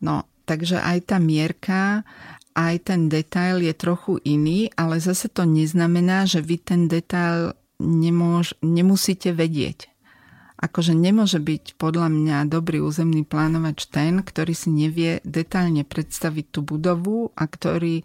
[0.00, 2.08] No Takže aj tá mierka,
[2.56, 8.56] aj ten detail je trochu iný, ale zase to neznamená, že vy ten detail nemôž,
[8.64, 9.92] nemusíte vedieť.
[10.58, 16.66] Akože nemôže byť podľa mňa dobrý územný plánovač ten, ktorý si nevie detailne predstaviť tú
[16.66, 18.02] budovu a ktorý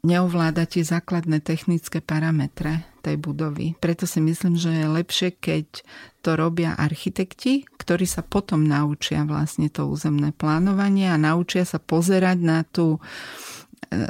[0.00, 3.76] neovláda tie základné technické parametre tej budovy.
[3.76, 5.84] Preto si myslím, že je lepšie, keď
[6.24, 12.38] to robia architekti, ktorí sa potom naučia vlastne to územné plánovanie a naučia sa pozerať
[12.40, 13.04] na tú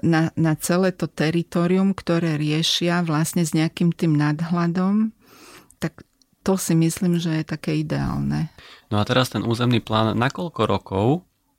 [0.00, 5.12] na, na celé to teritorium, ktoré riešia vlastne s nejakým tým nadhľadom,
[5.82, 6.06] tak
[6.44, 8.52] to si myslím, že je také ideálne.
[8.88, 11.06] No a teraz ten územný plán, na koľko rokov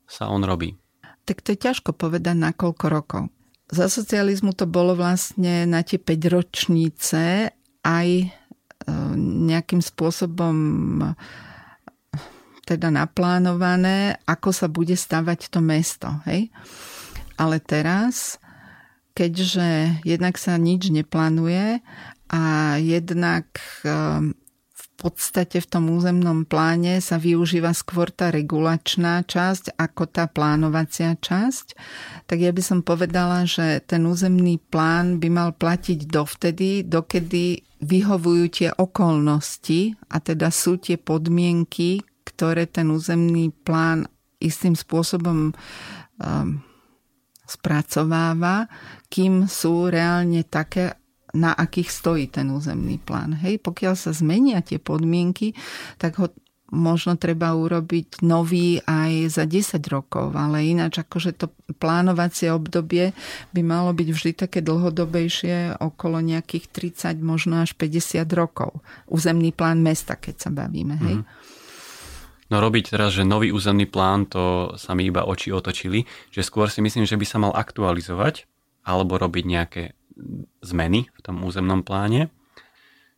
[0.05, 0.77] sa on robí?
[1.25, 3.23] Tak to je ťažko povedať na koľko rokov.
[3.65, 7.49] Za socializmu to bolo vlastne na tie 5 ročnice
[7.81, 8.27] aj e,
[9.49, 10.55] nejakým spôsobom
[12.65, 16.09] teda naplánované, ako sa bude stavať to mesto.
[16.25, 16.49] Hej?
[17.37, 18.41] Ale teraz,
[19.13, 21.85] keďže jednak sa nič neplánuje
[22.29, 23.45] a jednak
[23.85, 23.89] e,
[25.05, 31.77] podstate v tom územnom pláne sa využíva skôr tá regulačná časť ako tá plánovacia časť,
[32.25, 38.45] tak ja by som povedala, že ten územný plán by mal platiť dovtedy, dokedy vyhovujú
[38.49, 44.09] tie okolnosti a teda sú tie podmienky, ktoré ten územný plán
[44.41, 46.49] istým spôsobom um,
[47.45, 48.65] spracováva,
[49.13, 50.97] kým sú reálne také,
[51.35, 53.35] na akých stojí ten územný plán.
[53.35, 55.51] Hej, pokiaľ sa zmenia tie podmienky,
[55.99, 56.31] tak ho
[56.73, 63.13] možno treba urobiť nový aj za 10 rokov, ale ináč akože to plánovacie obdobie
[63.53, 68.81] by malo byť vždy také dlhodobejšie okolo nejakých 30, možno až 50 rokov.
[69.05, 70.97] Územný plán mesta, keď sa bavíme.
[70.97, 71.15] Hej?
[71.21, 71.25] Mm.
[72.45, 76.69] No robiť teraz, že nový územný plán, to sa mi iba oči otočili, že skôr
[76.69, 78.45] si myslím, že by sa mal aktualizovať
[78.85, 79.83] alebo robiť nejaké
[80.63, 82.31] zmeny v tom územnom pláne.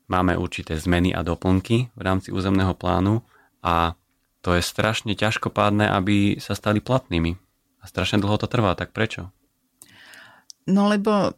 [0.07, 3.21] Máme určité zmeny a doplnky v rámci územného plánu
[3.61, 3.93] a
[4.41, 7.35] to je strašne ťažkopádne, aby sa stali platnými.
[7.81, 9.29] A strašne dlho to trvá, tak prečo?
[10.67, 11.35] No lebo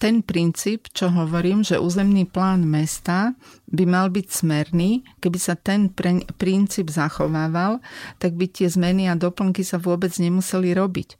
[0.00, 3.36] ten princíp, čo hovorím, že územný plán mesta
[3.68, 5.92] by mal byť smerný, keby sa ten
[6.40, 7.84] princíp zachovával,
[8.16, 11.19] tak by tie zmeny a doplnky sa vôbec nemuseli robiť.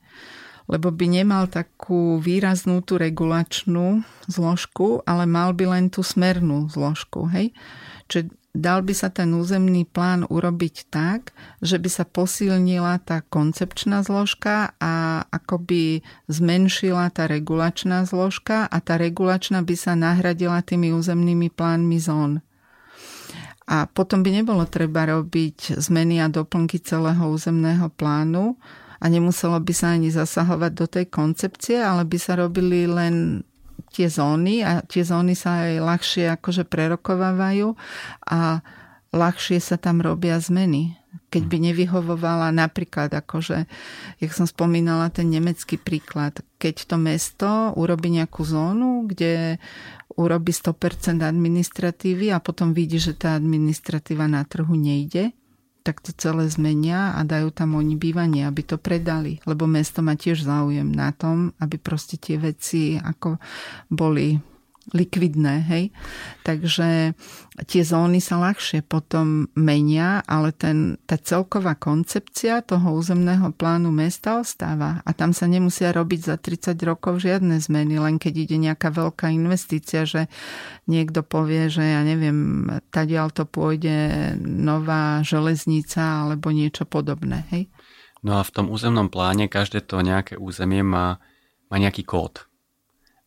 [0.70, 7.26] Lebo by nemal takú výraznú tú regulačnú zložku, ale mal by len tú smernú zložku.
[7.26, 7.50] Hej?
[8.06, 14.02] Čiže dal by sa ten územný plán urobiť tak, že by sa posilnila tá koncepčná
[14.02, 21.50] zložka a akoby zmenšila tá regulačná zložka a tá regulačná by sa nahradila tými územnými
[21.50, 22.42] plánmi zón.
[23.70, 28.58] A potom by nebolo treba robiť zmeny a doplnky celého územného plánu
[29.00, 33.40] a nemuselo by sa ani zasahovať do tej koncepcie, ale by sa robili len
[33.90, 37.74] tie zóny a tie zóny sa aj ľahšie akože prerokovávajú
[38.28, 38.60] a
[39.10, 40.94] ľahšie sa tam robia zmeny.
[41.30, 43.66] Keď by nevyhovovala napríklad, akože,
[44.22, 49.58] jak som spomínala, ten nemecký príklad, keď to mesto urobí nejakú zónu, kde
[50.14, 55.34] urobí 100% administratívy a potom vidí, že tá administratíva na trhu nejde,
[55.80, 59.40] tak to celé zmenia a dajú tam oni bývanie, aby to predali.
[59.48, 63.40] Lebo mesto má tiež záujem na tom, aby proste tie veci ako
[63.88, 64.49] boli
[64.92, 65.84] likvidné, hej.
[66.42, 67.14] Takže
[67.68, 74.40] tie zóny sa ľahšie potom menia, ale ten, tá celková koncepcia toho územného plánu mesta
[74.40, 78.90] ostáva a tam sa nemusia robiť za 30 rokov žiadne zmeny, len keď ide nejaká
[78.90, 80.26] veľká investícia, že
[80.88, 87.68] niekto povie, že ja neviem, tadiaľ to pôjde nová železnica alebo niečo podobné, hej.
[88.20, 91.16] No a v tom územnom pláne každé to nejaké územie má,
[91.72, 92.44] má nejaký kód.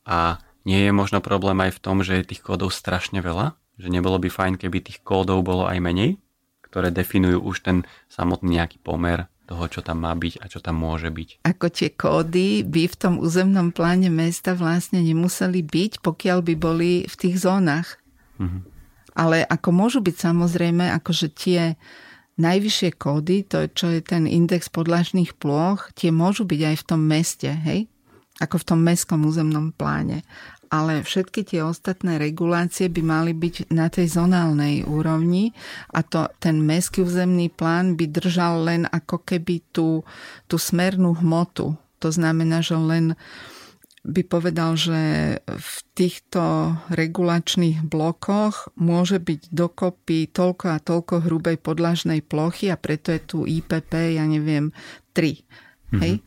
[0.05, 3.55] A nie je možno problém aj v tom, že je tých kódov strašne veľa?
[3.79, 6.21] Že nebolo by fajn, keby tých kódov bolo aj menej?
[6.63, 7.77] Ktoré definujú už ten
[8.09, 11.43] samotný nejaký pomer toho, čo tam má byť a čo tam môže byť.
[11.43, 16.91] Ako tie kódy by v tom územnom pláne mesta vlastne nemuseli byť, pokiaľ by boli
[17.05, 17.99] v tých zónach.
[18.39, 18.71] Mhm.
[19.13, 21.77] Ale ako môžu byť samozrejme, akože tie
[22.41, 27.01] najvyššie kódy, to čo je ten index podlažných ploch, tie môžu byť aj v tom
[27.05, 27.85] meste, hej?
[28.41, 30.25] Ako v tom mestskom územnom pláne
[30.73, 35.53] ale všetky tie ostatné regulácie by mali byť na tej zonálnej úrovni
[35.93, 40.01] a to, ten mestský územný plán by držal len ako keby tú,
[40.49, 41.77] tú smernú hmotu.
[42.01, 43.13] To znamená, že len
[44.03, 44.99] by povedal, že
[45.45, 53.13] v týchto regulačných blokoch môže byť dokopy toľko a toľko hrubej podlažnej plochy a preto
[53.13, 54.75] je tu IPP, ja neviem,
[55.15, 56.01] 3.
[56.01, 56.19] Hej?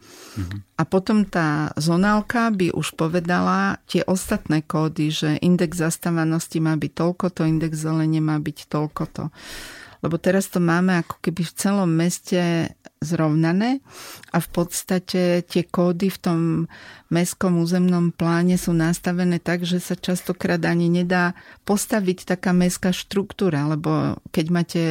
[0.77, 6.92] A potom tá zonálka by už povedala tie ostatné kódy, že index zastávanosti má byť
[6.92, 9.25] toľko, to index zelenie má byť toľko to.
[10.07, 12.71] Lebo teraz to máme ako keby v celom meste
[13.03, 13.83] zrovnané
[14.31, 16.40] a v podstate tie kódy v tom
[17.11, 21.35] mestskom územnom pláne sú nastavené tak, že sa častokrát ani nedá
[21.66, 24.83] postaviť taká mestská štruktúra, lebo keď máte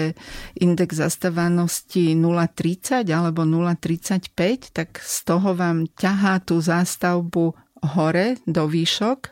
[0.59, 7.55] index zastávanosti 0,30 alebo 0,35, tak z toho vám ťahá tú zástavbu
[7.95, 9.31] hore do výšok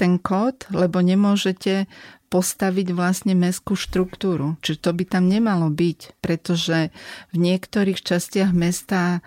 [0.00, 1.84] ten kód, lebo nemôžete
[2.30, 4.54] postaviť vlastne mestskú štruktúru.
[4.62, 6.94] Čiže to by tam nemalo byť, pretože
[7.34, 9.20] v niektorých častiach mesta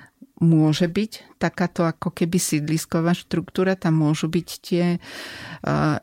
[0.44, 5.00] môže byť takáto ako keby sídlisková štruktúra, tam môžu byť tie,
[5.64, 5.98] uh,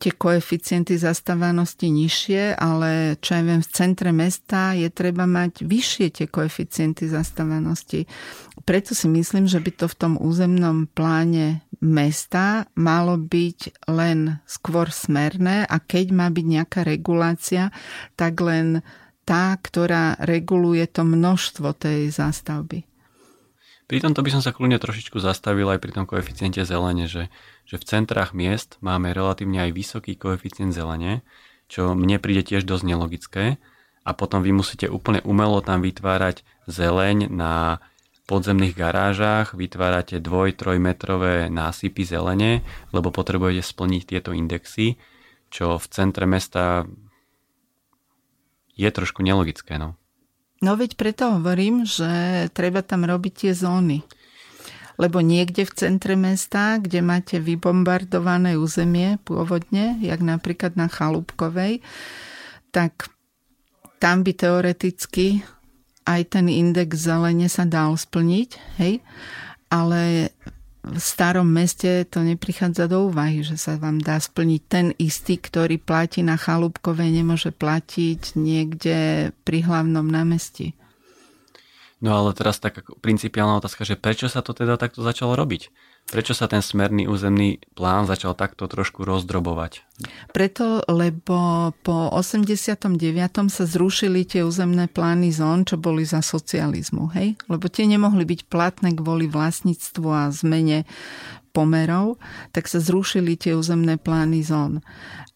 [0.00, 6.06] tie koeficienty zastávanosti nižšie, ale čo ja viem, v centre mesta je treba mať vyššie
[6.20, 8.08] tie koeficienty zastávanosti.
[8.64, 14.90] Preto si myslím, že by to v tom územnom pláne mesta malo byť len skôr
[14.90, 17.70] smerné a keď má byť nejaká regulácia,
[18.18, 18.82] tak len
[19.26, 22.86] tá, ktorá reguluje to množstvo tej zástavby.
[23.86, 27.30] Pri tomto by som sa kľudne trošičku zastavil aj pri tom koeficiente zelene, že,
[27.62, 31.22] že v centrách miest máme relatívne aj vysoký koeficient zelene,
[31.70, 33.62] čo mne príde tiež dosť nelogické
[34.02, 37.78] a potom vy musíte úplne umelo tam vytvárať zeleň na
[38.26, 44.98] podzemných garážach, vytvárate 2-3 metrové násypy zelene, lebo potrebujete splniť tieto indexy,
[45.48, 46.84] čo v centre mesta
[48.76, 49.78] je trošku nelogické.
[49.78, 49.94] No.
[50.60, 54.02] No veď preto hovorím, že treba tam robiť tie zóny.
[54.96, 61.84] Lebo niekde v centre mesta, kde máte vybombardované územie pôvodne, jak napríklad na Chalúbkovej,
[62.72, 63.12] tak
[64.00, 65.44] tam by teoreticky
[66.06, 69.02] aj ten index zelene sa dal splniť, hej?
[69.68, 70.30] ale
[70.86, 75.82] v starom meste to neprichádza do úvahy, že sa vám dá splniť ten istý, ktorý
[75.82, 80.78] platí na Chalúbkovej, nemôže platiť niekde pri hlavnom námestí.
[81.98, 85.74] No ale teraz taká principiálna otázka, že prečo sa to teda takto začalo robiť?
[86.06, 89.82] Prečo sa ten smerný územný plán začal takto trošku rozdrobovať?
[90.30, 92.94] Preto, lebo po 89.
[93.50, 97.10] sa zrušili tie územné plány zón, čo boli za socializmu.
[97.10, 97.34] Hej?
[97.50, 100.86] Lebo tie nemohli byť platné kvôli vlastníctvu a zmene
[101.50, 102.22] pomerov,
[102.54, 104.86] tak sa zrušili tie územné plány zón.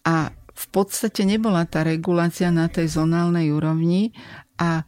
[0.07, 4.15] A v podstate nebola tá regulácia na tej zonálnej úrovni
[4.55, 4.87] a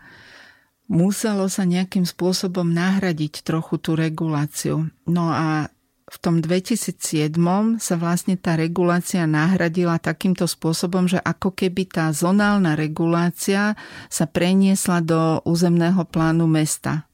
[0.93, 4.93] muselo sa nejakým spôsobom nahradiť trochu tú reguláciu.
[5.09, 5.73] No a
[6.13, 7.33] v tom 2007
[7.81, 13.73] sa vlastne tá regulácia nahradila takýmto spôsobom, že ako keby tá zonálna regulácia
[14.13, 17.09] sa preniesla do územného plánu mesta.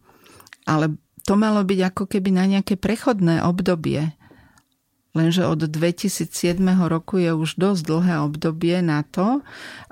[0.66, 4.18] Ale to malo byť ako keby na nejaké prechodné obdobie.
[5.14, 6.58] Lenže od 2007
[6.90, 9.40] roku je už dosť dlhé obdobie na to,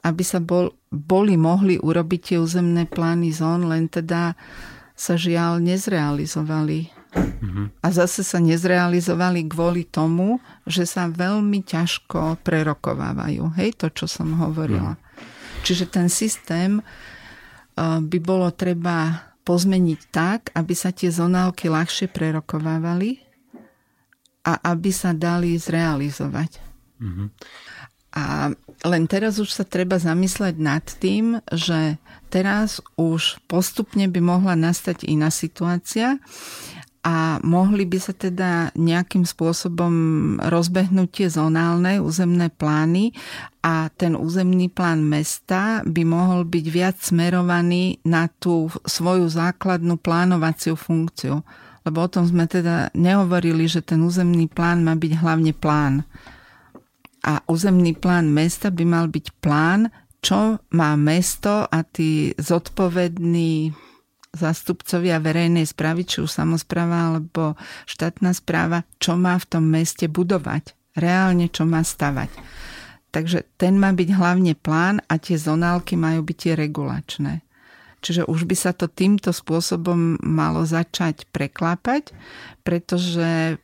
[0.02, 4.32] aby sa bol, boli mohli urobiť tie územné plány zón, len teda
[4.96, 6.96] sa žiaľ nezrealizovali.
[7.16, 7.66] Mm-hmm.
[7.80, 13.56] A zase sa nezrealizovali kvôli tomu, že sa veľmi ťažko prerokovávajú.
[13.60, 14.96] Hej, to, čo som hovorila.
[14.96, 15.00] Mm.
[15.64, 23.22] Čiže ten systém uh, by bolo treba pozmeniť tak, aby sa tie zonálky ľahšie prerokovávali
[24.44, 26.60] a aby sa dali zrealizovať.
[27.00, 27.28] Mm-hmm.
[28.16, 28.48] A
[28.88, 32.00] len teraz už sa treba zamysleť nad tým, že
[32.32, 36.16] teraz už postupne by mohla nastať iná situácia
[37.06, 39.94] a mohli by sa teda nejakým spôsobom
[40.42, 43.14] rozbehnúť tie zonálne územné plány
[43.62, 50.74] a ten územný plán mesta by mohol byť viac smerovaný na tú svoju základnú plánovaciu
[50.74, 51.46] funkciu
[51.86, 56.02] lebo o tom sme teda nehovorili, že ten územný plán má byť hlavne plán.
[57.26, 59.90] A územný plán mesta by mal byť plán,
[60.22, 63.74] čo má mesto a tí zodpovední
[64.36, 67.56] zastupcovia verejnej správy, či už samozpráva alebo
[67.88, 70.76] štátna správa, čo má v tom meste budovať.
[70.96, 72.30] Reálne, čo má stavať.
[73.10, 77.34] Takže ten má byť hlavne plán a tie zonálky majú byť tie regulačné.
[78.04, 82.12] Čiže už by sa to týmto spôsobom malo začať preklápať,
[82.60, 83.56] pretože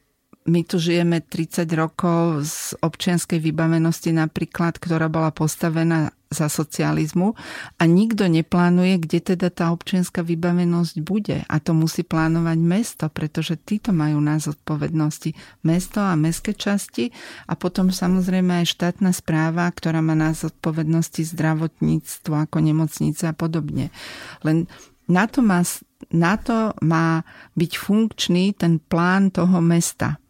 [0.43, 7.37] my tu žijeme 30 rokov z občianskej vybavenosti napríklad, ktorá bola postavená za socializmu
[7.77, 11.45] a nikto neplánuje, kde teda tá občianská vybavenosť bude.
[11.47, 17.13] A to musí plánovať mesto, pretože títo majú na zodpovednosti mesto a mestské časti
[17.47, 23.93] a potom samozrejme aj štátna správa, ktorá má na zodpovednosti zdravotníctvo ako nemocnice a podobne.
[24.41, 24.65] Len
[25.13, 25.61] na to má,
[26.09, 27.21] na to má
[27.53, 30.22] byť funkčný ten plán toho mesta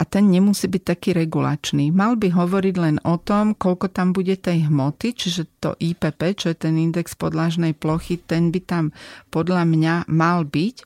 [0.00, 1.92] a ten nemusí byť taký regulačný.
[1.92, 6.48] Mal by hovoriť len o tom, koľko tam bude tej hmoty, čiže to IPP, čo
[6.48, 8.84] je ten index podlažnej plochy, ten by tam
[9.28, 10.76] podľa mňa mal byť,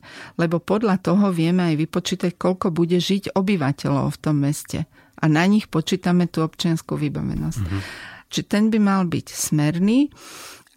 [0.43, 4.91] lebo podľa toho vieme aj vypočítať, koľko bude žiť obyvateľov v tom meste.
[5.23, 7.63] A na nich počítame tú občianskú vybavenosť.
[7.63, 7.83] Mm-hmm.
[8.35, 10.11] Čiže ten by mal byť smerný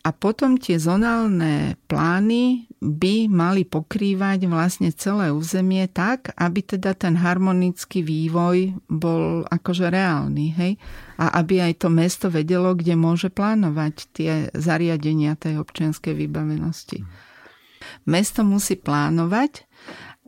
[0.08, 7.20] a potom tie zonálne plány by mali pokrývať vlastne celé územie tak, aby teda ten
[7.20, 10.56] harmonický vývoj bol akože reálny.
[10.56, 10.72] Hej?
[11.20, 17.04] A aby aj to mesto vedelo, kde môže plánovať tie zariadenia tej občianskej vybavenosti.
[18.08, 19.67] Mesto musí plánovať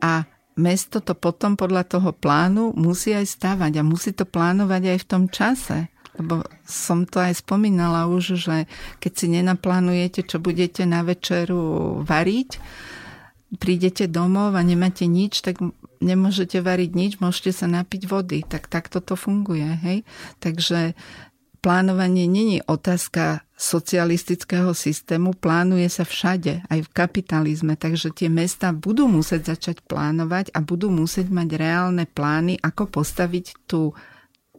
[0.04, 0.28] a
[0.60, 5.08] mesto to potom podľa toho plánu musí aj stavať a musí to plánovať aj v
[5.08, 8.56] tom čase lebo som to aj spomínala už, že
[8.98, 12.58] keď si nenaplánujete, čo budete na večeru variť,
[13.58, 15.58] prídete domov a nemáte nič, tak
[16.00, 18.42] nemôžete variť nič, môžete sa napiť vody.
[18.46, 19.66] Tak takto to funguje.
[19.82, 19.98] Hej?
[20.38, 20.94] Takže
[21.60, 29.04] plánovanie není otázka socialistického systému, plánuje sa všade, aj v kapitalizme, takže tie mesta budú
[29.04, 33.92] musieť začať plánovať a budú musieť mať reálne plány, ako postaviť tú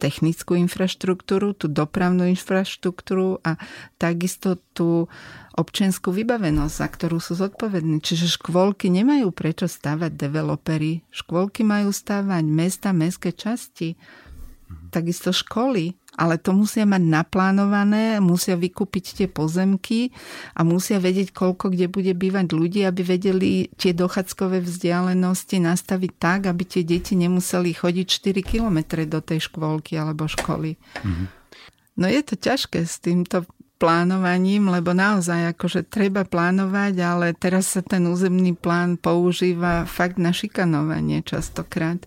[0.02, 3.54] technickú infraštruktúru, tú dopravnú infraštruktúru a
[4.02, 5.06] takisto tú
[5.54, 8.02] občianskú vybavenosť, za ktorú sú zodpovední.
[8.02, 11.06] Čiže škôlky nemajú prečo stavať developery.
[11.14, 13.94] Škôlky majú stavať mesta, mestské časti,
[14.90, 20.12] takisto školy ale to musia mať naplánované, musia vykúpiť tie pozemky
[20.52, 26.40] a musia vedieť, koľko kde bude bývať ľudí, aby vedeli tie dochádzkové vzdialenosti nastaviť tak,
[26.52, 30.76] aby tie deti nemuseli chodiť 4 kilometre do tej škôlky alebo školy.
[30.76, 31.26] Mm-hmm.
[31.96, 33.44] No je to ťažké s týmto
[33.82, 40.30] plánovaním, lebo naozaj akože treba plánovať, ale teraz sa ten územný plán používa fakt na
[40.30, 41.98] šikanovanie častokrát.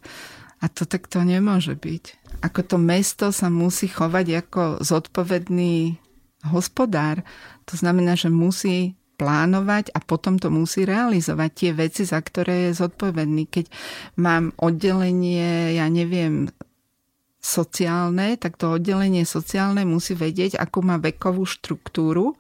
[0.66, 5.98] A to tak to nemôže byť ako to mesto sa musí chovať ako zodpovedný
[6.54, 7.26] hospodár.
[7.70, 12.86] To znamená, že musí plánovať a potom to musí realizovať tie veci, za ktoré je
[12.86, 13.48] zodpovedný.
[13.48, 13.66] Keď
[14.20, 16.52] mám oddelenie, ja neviem,
[17.40, 22.38] sociálne, tak to oddelenie sociálne musí vedieť, akú má vekovú štruktúru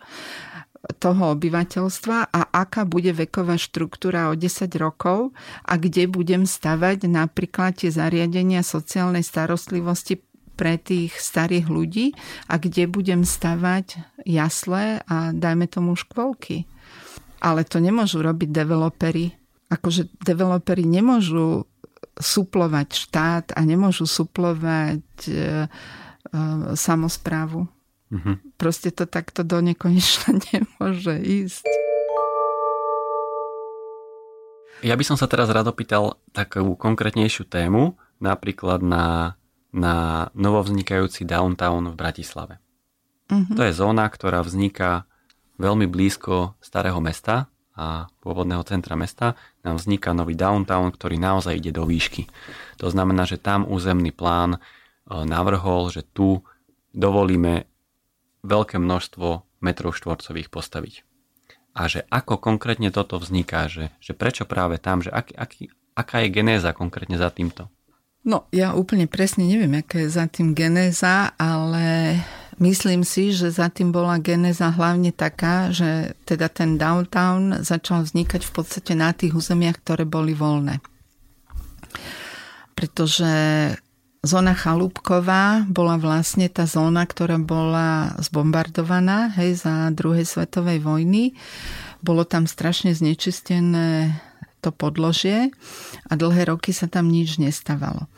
[1.01, 5.33] toho obyvateľstva a aká bude veková štruktúra o 10 rokov
[5.65, 10.21] a kde budem stavať napríklad tie zariadenia sociálnej starostlivosti
[10.55, 12.15] pre tých starých ľudí
[12.47, 16.63] a kde budem stavať jasle a dajme tomu škôlky.
[17.43, 19.35] Ale to nemôžu robiť developery.
[19.67, 21.67] Akože developery nemôžu
[22.15, 25.37] suplovať štát a nemôžu suplovať e, e,
[26.71, 27.67] samozprávu.
[28.13, 28.59] Mm-hmm.
[28.61, 31.65] Proste to takto do nekonečna nemôže ísť.
[34.85, 39.39] Ja by som sa teraz rád opýtal takú konkrétnejšiu tému, napríklad na,
[39.73, 42.61] na novovznikajúci downtown v Bratislave.
[43.31, 43.55] Mm-hmm.
[43.57, 45.09] To je zóna, ktorá vzniká
[45.57, 49.33] veľmi blízko starého mesta a pôvodného centra mesta.
[49.65, 52.29] Nám vzniká nový downtown, ktorý naozaj ide do výšky.
[52.79, 54.59] To znamená, že tam územný plán e,
[55.11, 56.39] navrhol, že tu
[56.95, 57.67] dovolíme
[58.45, 59.27] veľké množstvo
[59.65, 61.01] metrov štvorcových postaviť.
[61.75, 66.23] A že ako konkrétne toto vzniká, že, že prečo práve tam, že aký, aký, aká
[66.23, 67.67] je genéza konkrétne za týmto?
[68.25, 72.17] No, ja úplne presne neviem, aká je za tým genéza, ale
[72.57, 78.41] myslím si, že za tým bola genéza hlavne taká, že teda ten downtown začal vznikať
[78.41, 80.81] v podstate na tých územiach, ktoré boli voľné.
[82.73, 83.31] Pretože
[84.25, 91.37] Zóna Chalúbková bola vlastne tá zóna, ktorá bola zbombardovaná hej, za druhej svetovej vojny.
[92.01, 94.17] Bolo tam strašne znečistené
[94.65, 95.53] to podložie
[96.09, 98.09] a dlhé roky sa tam nič nestávalo.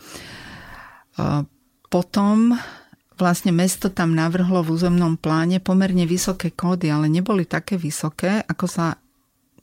[1.91, 2.55] Potom
[3.19, 8.65] vlastne mesto tam navrhlo v územnom pláne pomerne vysoké kódy, ale neboli také vysoké, ako
[8.69, 8.95] sa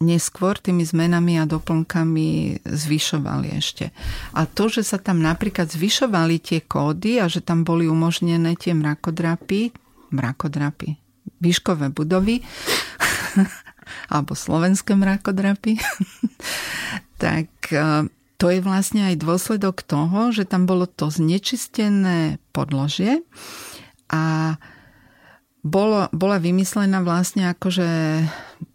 [0.02, 3.94] neskôr tými zmenami a doplnkami zvyšovali ešte.
[4.34, 8.74] A to, že sa tam napríklad zvyšovali tie kódy a že tam boli umožnené tie
[8.74, 9.70] mrakodrapy,
[10.10, 10.98] mrakodrapy,
[11.38, 12.42] výškové budovy,
[14.12, 15.78] alebo slovenské mrakodrapy,
[17.22, 18.08] tak e,
[18.40, 23.22] to je vlastne aj dôsledok toho, že tam bolo to znečistené podložie
[24.10, 24.56] a
[25.64, 28.20] bolo, bola vymyslená vlastne akože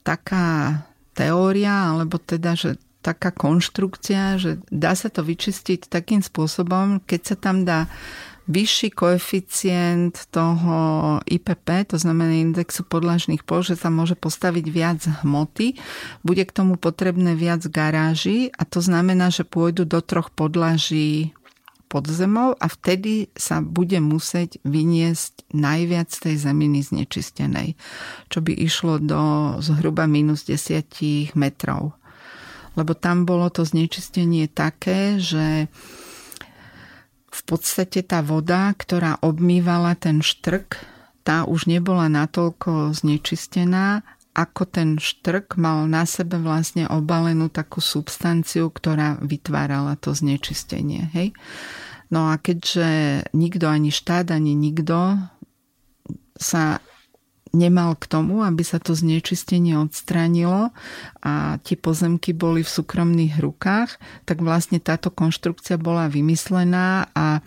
[0.01, 0.82] taká
[1.20, 7.36] teória, alebo teda, že taká konštrukcia, že dá sa to vyčistiť takým spôsobom, keď sa
[7.36, 7.88] tam dá
[8.49, 10.76] vyšší koeficient toho
[11.22, 15.78] IPP, to znamená indexu podlažných pol, že sa môže postaviť viac hmoty,
[16.26, 21.38] bude k tomu potrebné viac garáží a to znamená, že pôjdu do troch podlaží
[21.90, 27.74] pod zemou a vtedy sa bude musieť vyniesť najviac tej zeminy znečistenej,
[28.30, 29.22] čo by išlo do
[29.60, 31.98] zhruba minus 10 metrov.
[32.78, 35.66] Lebo tam bolo to znečistenie také, že
[37.30, 40.78] v podstate tá voda, ktorá obmývala ten štrk,
[41.26, 48.70] tá už nebola natoľko znečistená ako ten štrk mal na sebe vlastne obalenú takú substanciu,
[48.70, 51.10] ktorá vytvárala to znečistenie.
[51.12, 51.34] Hej?
[52.10, 55.18] No a keďže nikto, ani štát, ani nikto
[56.40, 56.82] sa
[57.50, 60.70] nemal k tomu, aby sa to znečistenie odstránilo
[61.26, 63.98] a tie pozemky boli v súkromných rukách,
[64.30, 67.42] tak vlastne táto konštrukcia bola vymyslená a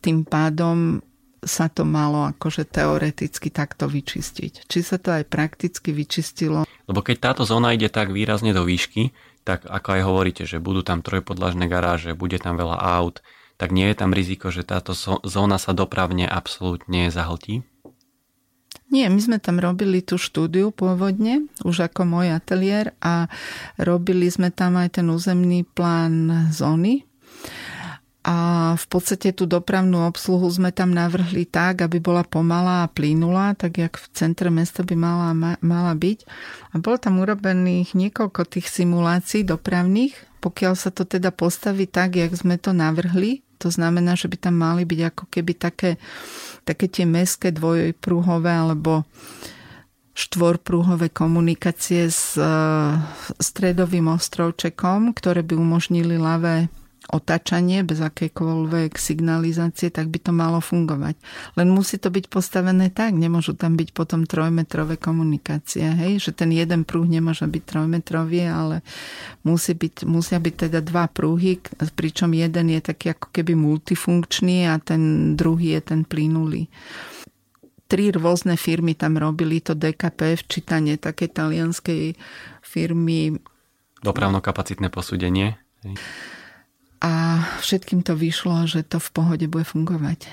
[0.00, 1.02] tým pádom
[1.40, 4.68] sa to malo akože teoreticky takto vyčistiť.
[4.68, 6.68] Či sa to aj prakticky vyčistilo?
[6.84, 9.12] Lebo keď táto zóna ide tak výrazne do výšky,
[9.44, 13.24] tak ako aj hovoríte, že budú tam trojpodlažné garáže, bude tam veľa aut,
[13.56, 14.92] tak nie je tam riziko, že táto
[15.24, 17.64] zóna sa dopravne absolútne zahltí?
[18.90, 23.30] Nie, my sme tam robili tú štúdiu pôvodne, už ako môj ateliér a
[23.78, 27.06] robili sme tam aj ten územný plán zóny
[28.20, 28.36] a
[28.76, 33.80] v podstate tú dopravnú obsluhu sme tam navrhli tak, aby bola pomalá a plynulá, tak
[33.80, 35.32] jak v centre mesta by mala,
[35.64, 36.28] mala byť.
[36.76, 40.12] A bolo tam urobených niekoľko tých simulácií dopravných,
[40.44, 44.56] pokiaľ sa to teda postaví tak, jak sme to navrhli, to znamená, že by tam
[44.56, 45.90] mali byť ako keby také,
[46.64, 49.04] také tie meské dvojprúhové alebo
[50.16, 52.44] štvorprúhové komunikácie s e,
[53.40, 56.72] stredovým ostrovčekom, ktoré by umožnili ľavé
[57.10, 61.18] otáčanie bez akejkoľvek signalizácie, tak by to malo fungovať.
[61.58, 66.22] Len musí to byť postavené tak, nemôžu tam byť potom trojmetrové komunikácie, hej?
[66.22, 68.86] že ten jeden prúh nemôže byť trojmetrový, ale
[69.42, 71.58] musí byť, musia byť teda dva prúhy,
[71.98, 76.70] pričom jeden je taký ako keby multifunkčný a ten druhý je ten plynulý.
[77.90, 82.14] tri rôzne firmy tam robili to DKP včítanie také talianskej
[82.62, 83.34] firmy.
[84.06, 85.58] Dopravno-kapacitné posúdenie.
[87.00, 90.28] A všetkým to vyšlo, že to v pohode bude fungovať.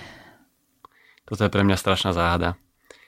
[1.24, 2.59] Toto je pre mňa strašná záhada.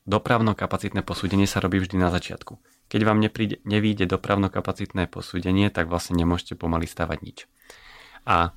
[0.08, 2.60] Dopravno-kapacitné posúdenie sa robí vždy na začiatku.
[2.90, 7.38] Keď vám nepríde, nevíde dopravno-kapacitné posúdenie, tak vlastne nemôžete pomaly stavať nič.
[8.26, 8.56] A,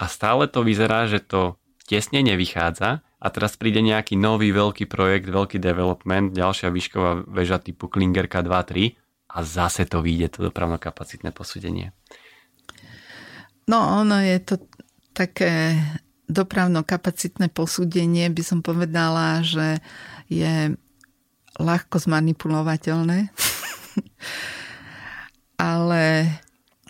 [0.00, 5.30] a stále to vyzerá, že to tesne nevychádza a teraz príde nejaký nový veľký projekt,
[5.30, 8.98] veľký development, ďalšia výšková väža typu Klingerka 2-3
[9.32, 11.94] a zase to vyjde, to dopravno-kapacitné posúdenie.
[13.72, 14.60] No ono je to
[15.16, 15.80] také
[16.28, 19.80] dopravno-kapacitné posúdenie, by som povedala, že
[20.28, 20.76] je
[21.56, 23.32] ľahko zmanipulovateľné.
[25.72, 26.04] Ale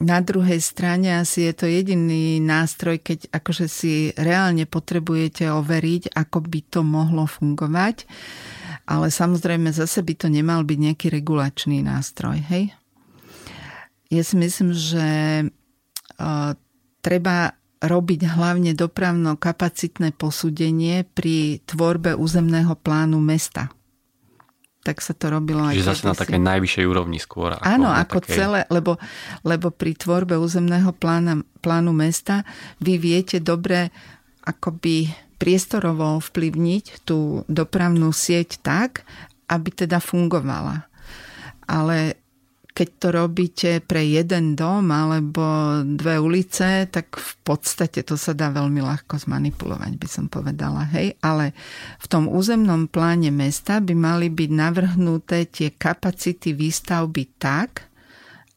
[0.03, 6.39] na druhej strane asi je to jediný nástroj, keď akože si reálne potrebujete overiť, ako
[6.43, 8.11] by to mohlo fungovať.
[8.91, 12.43] Ale samozrejme zase by to nemal byť nejaký regulačný nástroj.
[12.51, 12.74] Hej?
[14.11, 15.07] Ja si myslím, že
[16.18, 16.59] uh,
[17.03, 23.74] treba robiť hlavne dopravno-kapacitné posúdenie pri tvorbe územného plánu mesta.
[24.82, 27.55] Tak sa to robilo aj Čiže zase na takej najvyššej úrovni skôr.
[27.59, 28.34] Ako Áno, ako takej...
[28.34, 28.98] celé, lebo,
[29.42, 32.46] lebo pri tvorbe územného plána, plánu mesta
[32.82, 33.90] vy viete dobre
[34.42, 39.07] akoby priestorovo vplyvniť tú dopravnú sieť tak,
[39.50, 40.86] aby teda fungovala.
[41.66, 42.21] Ale
[42.72, 45.44] keď to robíte pre jeden dom alebo
[45.84, 50.88] dve ulice, tak v podstate to sa dá veľmi ľahko zmanipulovať, by som povedala.
[50.88, 51.20] Hej?
[51.20, 51.52] Ale
[52.00, 57.92] v tom územnom pláne mesta by mali byť navrhnuté tie kapacity výstavby tak,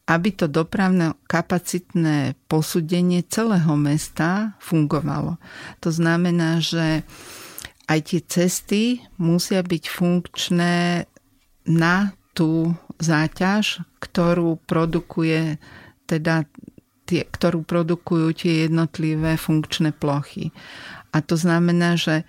[0.08, 5.36] aby to dopravné kapacitné posúdenie celého mesta fungovalo.
[5.84, 7.04] To znamená, že
[7.92, 8.84] aj tie cesty
[9.20, 11.04] musia byť funkčné
[11.66, 15.60] na tú záťaž, ktorú produkuje
[16.06, 16.46] teda
[17.06, 20.50] tie, ktorú produkujú tie jednotlivé funkčné plochy.
[21.14, 22.26] A to znamená, že,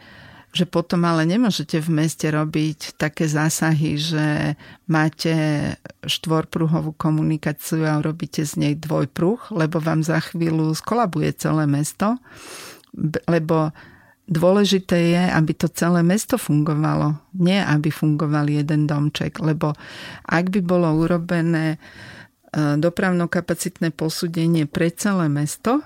[0.53, 4.55] že potom ale nemôžete v meste robiť také zásahy, že
[4.87, 5.35] máte
[6.05, 12.21] štvorpruhovú komunikáciu a robíte z nej dvojpruh, lebo vám za chvíľu skolabuje celé mesto,
[13.27, 13.73] lebo
[14.27, 19.70] Dôležité je, aby to celé mesto fungovalo, nie aby fungoval jeden domček, lebo
[20.27, 21.79] ak by bolo urobené e,
[22.74, 25.79] dopravno-kapacitné posúdenie pre celé mesto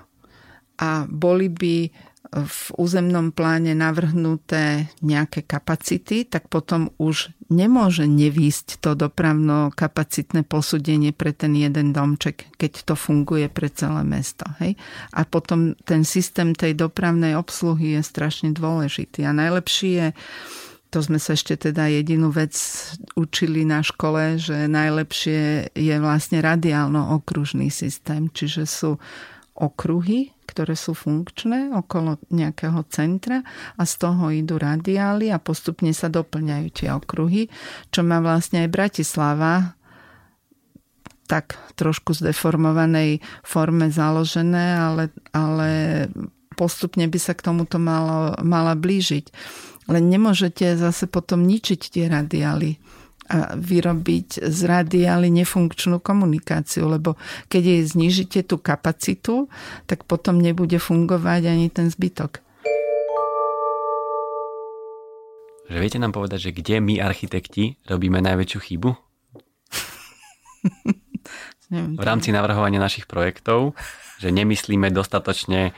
[0.81, 1.93] a boli by
[2.31, 11.11] v územnom pláne navrhnuté nejaké kapacity, tak potom už nemôže nevýsť to dopravno kapacitné posúdenie
[11.11, 14.47] pre ten jeden domček, keď to funguje pre celé mesto.
[14.63, 14.79] Hej?
[15.11, 19.27] A potom ten systém tej dopravnej obsluhy je strašne dôležitý.
[19.27, 20.07] A najlepší je,
[20.87, 22.55] to sme sa ešte teda jedinú vec
[23.19, 28.95] učili na škole, že najlepšie je vlastne radiálno-okružný systém, čiže sú
[29.51, 33.39] okruhy, ktoré sú funkčné okolo nejakého centra
[33.79, 37.47] a z toho idú radiály a postupne sa doplňajú tie okruhy,
[37.87, 39.79] čo má vlastne aj Bratislava
[41.31, 45.69] tak trošku zdeformovanej forme založené, ale, ale
[46.59, 49.31] postupne by sa k tomuto malo, mala blížiť.
[49.87, 52.83] Len nemôžete zase potom ničiť tie radiály
[53.31, 57.15] a vyrobiť z radiály nefunkčnú komunikáciu, lebo
[57.47, 59.47] keď jej znižíte tú kapacitu,
[59.87, 62.43] tak potom nebude fungovať ani ten zbytok.
[65.71, 68.91] Že viete nám povedať, že kde my architekti robíme najväčšiu chybu?
[71.71, 73.79] v rámci navrhovania našich projektov,
[74.19, 75.71] že nemyslíme dostatočne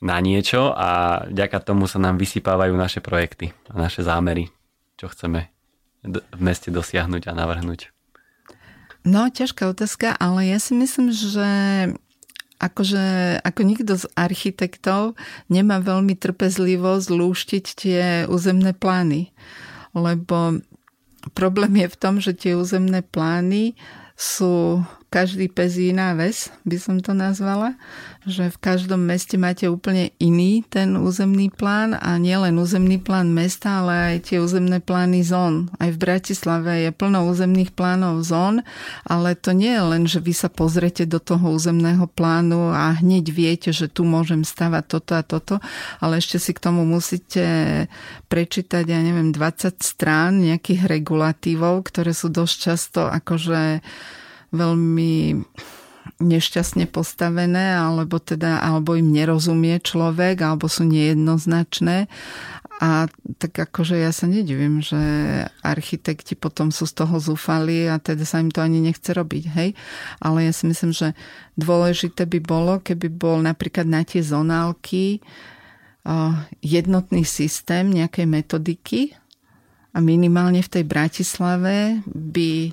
[0.00, 4.46] na niečo a vďaka tomu sa nám vysypávajú naše projekty a naše zámery,
[4.94, 5.59] čo chceme
[6.06, 7.92] v meste dosiahnuť a navrhnúť?
[9.04, 11.48] No, ťažká otázka, ale ja si myslím, že
[12.60, 15.16] akože, ako nikto z architektov
[15.48, 19.32] nemá veľmi trpezlivo zlúštiť tie územné plány.
[19.96, 20.60] Lebo
[21.32, 23.72] problém je v tom, že tie územné plány
[24.20, 27.74] sú každý pes iná ves, by som to nazvala,
[28.28, 33.80] že v každom meste máte úplne iný ten územný plán a nielen územný plán mesta,
[33.80, 35.72] ale aj tie územné plány zón.
[35.80, 38.60] Aj v Bratislave je plno územných plánov zón,
[39.08, 43.24] ale to nie je len, že vy sa pozrete do toho územného plánu a hneď
[43.32, 45.54] viete, že tu môžem stavať toto a toto,
[46.04, 47.88] ale ešte si k tomu musíte
[48.28, 53.80] prečítať, ja neviem, 20 strán nejakých regulatívov, ktoré sú dosť často akože
[54.52, 55.40] veľmi
[56.20, 62.08] nešťastne postavené, alebo teda, alebo im nerozumie človek, alebo sú nejednoznačné.
[62.80, 64.96] A tak akože ja sa nedivím, že
[65.60, 69.76] architekti potom sú z toho zúfali a teda sa im to ani nechce robiť, hej.
[70.16, 71.12] Ale ja si myslím, že
[71.60, 75.20] dôležité by bolo, keby bol napríklad na tie zonálky
[76.64, 79.00] jednotný systém nejakej metodiky
[79.92, 82.72] a minimálne v tej Bratislave by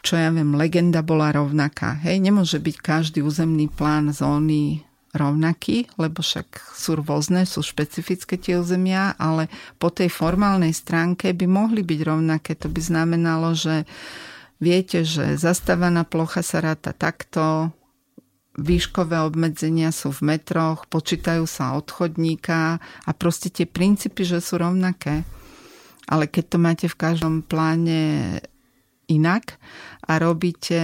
[0.00, 2.00] čo ja viem, legenda bola rovnaká.
[2.00, 8.62] Hej, nemôže byť každý územný plán zóny rovnaký, lebo však sú rôzne, sú špecifické tie
[8.62, 9.50] územia, ale
[9.82, 12.54] po tej formálnej stránke by mohli byť rovnaké.
[12.62, 13.84] To by znamenalo, že
[14.62, 17.74] viete, že zastávaná plocha sa ráta takto,
[18.60, 24.58] výškové obmedzenia sú v metroch, počítajú sa od chodníka a proste tie princípy, že sú
[24.60, 25.26] rovnaké.
[26.10, 28.38] Ale keď to máte v každom pláne
[29.10, 29.58] inak
[30.06, 30.78] a robíte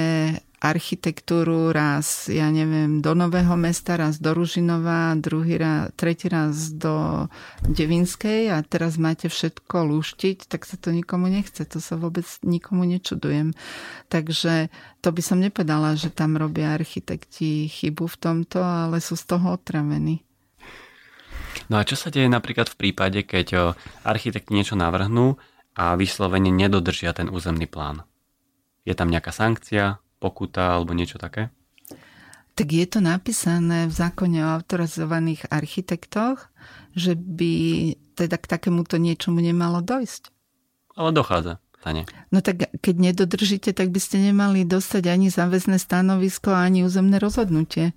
[0.57, 7.29] architektúru raz, ja neviem, do Nového mesta, raz do Ružinova, druhý raz, tretí raz do
[7.69, 11.63] Devinskej a teraz máte všetko lúštiť, tak sa to nikomu nechce.
[11.69, 13.53] To sa vôbec nikomu nečudujem.
[14.09, 14.73] Takže
[15.05, 19.61] to by som nepovedala, že tam robia architekti chybu v tomto, ale sú z toho
[19.61, 20.25] otravení.
[21.69, 25.37] No a čo sa deje napríklad v prípade, keď architekti niečo navrhnú
[25.77, 28.07] a vyslovene nedodržia ten územný plán?
[28.87, 29.99] Je tam nejaká sankcia?
[30.19, 31.53] pokuta alebo niečo také?
[32.57, 36.49] Tak je to napísané v zákone o autorizovaných architektoch,
[36.97, 37.53] že by
[38.17, 40.33] teda k takémuto niečomu nemalo dojsť.
[40.97, 41.61] Ale dochádza.
[41.85, 42.09] Tane.
[42.33, 47.93] No tak keď nedodržíte, tak by ste nemali dostať ani záväzné stanovisko, ani územné rozhodnutie.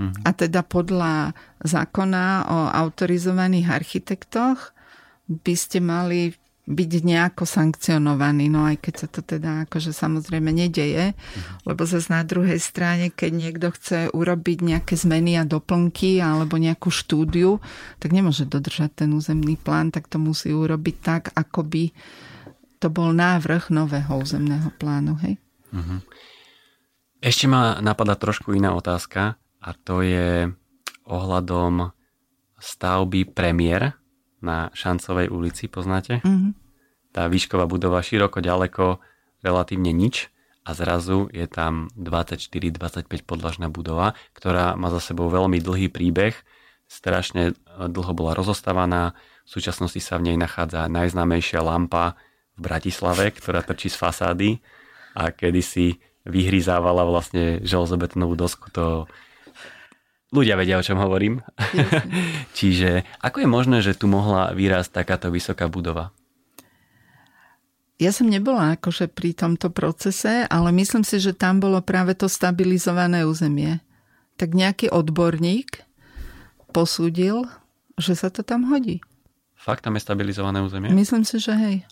[0.00, 0.24] Mhm.
[0.24, 4.72] A teda podľa zákona o autorizovaných architektoch
[5.28, 6.32] by ste mali
[6.72, 11.68] byť nejako sankcionovaný, no aj keď sa to teda akože samozrejme nedeje, mm-hmm.
[11.68, 16.88] lebo zase na druhej strane, keď niekto chce urobiť nejaké zmeny a doplnky alebo nejakú
[16.88, 17.60] štúdiu,
[18.00, 21.84] tak nemôže dodržať ten územný plán, tak to musí urobiť tak, ako by
[22.82, 25.38] to bol návrh nového územného plánu, hej?
[25.70, 25.98] Mm-hmm.
[27.22, 30.50] Ešte ma napadá trošku iná otázka a to je
[31.06, 31.94] ohľadom
[32.58, 33.94] stavby premiér
[34.42, 36.18] na Šancovej ulici, poznáte?
[36.26, 36.61] Mm-hmm.
[37.12, 38.98] Tá výšková budova široko, ďaleko,
[39.44, 40.32] relatívne nič
[40.64, 46.32] a zrazu je tam 24-25 podlažná budova, ktorá má za sebou veľmi dlhý príbeh,
[46.86, 52.14] strašne dlho bola rozostávaná, v súčasnosti sa v nej nachádza najznámejšia lampa
[52.54, 54.50] v Bratislave, ktorá trčí z fasády
[55.18, 59.10] a kedysi vyhryzávala vlastne železobetónovú dosku, to
[60.30, 61.42] ľudia vedia, o čom hovorím.
[62.58, 66.14] Čiže ako je možné, že tu mohla vyrásť takáto vysoká budova?
[68.02, 72.26] Ja som nebola akože pri tomto procese, ale myslím si, že tam bolo práve to
[72.26, 73.78] stabilizované územie.
[74.34, 75.86] Tak nejaký odborník
[76.74, 77.46] posúdil,
[77.94, 78.98] že sa to tam hodí.
[79.54, 80.90] Fakt tam je stabilizované územie?
[80.90, 81.86] Myslím si, že hej.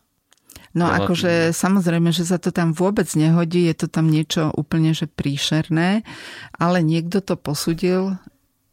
[0.75, 1.07] No Relatívne.
[1.07, 6.03] akože samozrejme, že sa to tam vôbec nehodí, je to tam niečo úplne že príšerné,
[6.59, 8.19] ale niekto to posudil,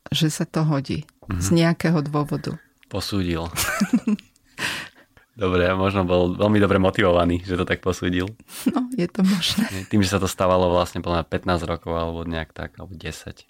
[0.09, 1.37] že sa to hodí mm-hmm.
[1.37, 2.57] z nejakého dôvodu.
[2.89, 3.45] Posúdil.
[5.37, 8.33] Dobre, možno bol veľmi dobre motivovaný, že to tak posúdil.
[8.73, 9.85] No, je to možné.
[9.87, 11.29] Tým, že sa to stávalo vlastne 15
[11.69, 13.45] rokov alebo nejak tak, alebo 10.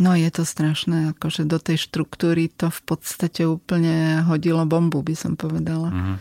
[0.00, 5.16] No je to strašné, akože do tej štruktúry to v podstate úplne hodilo bombu, by
[5.16, 5.88] som povedala.
[5.92, 6.16] Mm-hmm.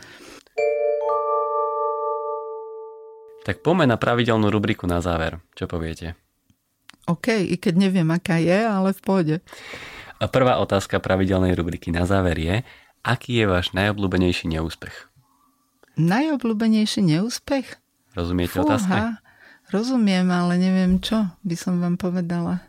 [3.41, 5.43] Tak poďme na pravidelnú rubriku na záver.
[5.55, 6.16] Čo poviete?
[7.09, 9.36] OK, i keď neviem, aká je, ale v pohode.
[10.22, 12.55] A prvá otázka pravidelnej rubriky na záver je,
[13.02, 15.12] aký je váš najobľúbenejší neúspech?
[15.97, 17.78] Najobľúbenejší neúspech?
[18.16, 18.97] Rozumiete Fúha, otázke?
[19.72, 22.66] Rozumiem, ale neviem čo by som vám povedala.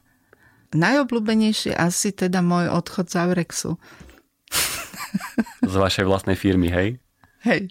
[0.73, 3.77] Najobľúbenejší asi teda môj odchod z Aurexu.
[5.61, 6.89] Z vašej vlastnej firmy, hej?
[7.45, 7.69] Hej.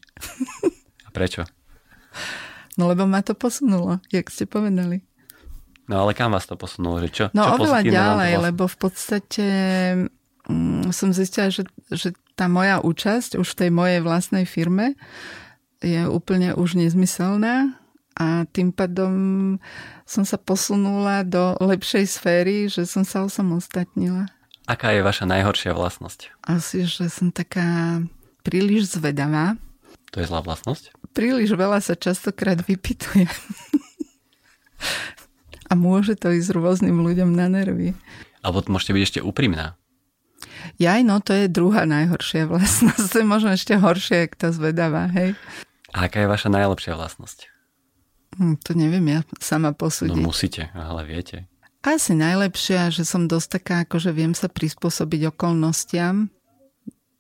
[1.08, 1.48] A prečo?
[2.78, 5.02] No lebo ma to posunulo, jak ste povedali.
[5.90, 7.04] No ale kam vás to posunulo?
[7.04, 8.46] Že čo, no čo oveľa ďalej, vlastne...
[8.48, 9.48] lebo v podstate
[10.48, 14.98] mm, som zistila, že, že tá moja účasť už v tej mojej vlastnej firme
[15.78, 17.78] je úplne už nezmyselná
[18.18, 19.14] a tým pádom
[20.10, 24.26] som sa posunula do lepšej sféry, že som sa osamostatnila.
[24.66, 26.34] Aká je vaša najhoršia vlastnosť?
[26.50, 28.02] Asi, že som taká
[28.42, 29.54] príliš zvedavá.
[30.10, 30.98] To je zlá vlastnosť?
[31.14, 33.30] Príliš veľa sa častokrát vypituje.
[35.70, 37.94] A môže to ísť rôznym ľuďom na nervy.
[38.42, 39.78] Alebo môžete byť ešte úprimná.
[40.78, 43.08] Jaj, no to je druhá najhoršia vlastnosť.
[43.12, 45.36] To je možno ešte horšie, ak to zvedáva, hej.
[45.92, 47.40] A aká je vaša najlepšia vlastnosť?
[48.40, 50.16] Hm, to neviem ja sama posúdiť.
[50.16, 51.52] No musíte, ale viete.
[51.82, 56.30] Asi najlepšia, že som dosť taká, akože viem sa prispôsobiť okolnostiam.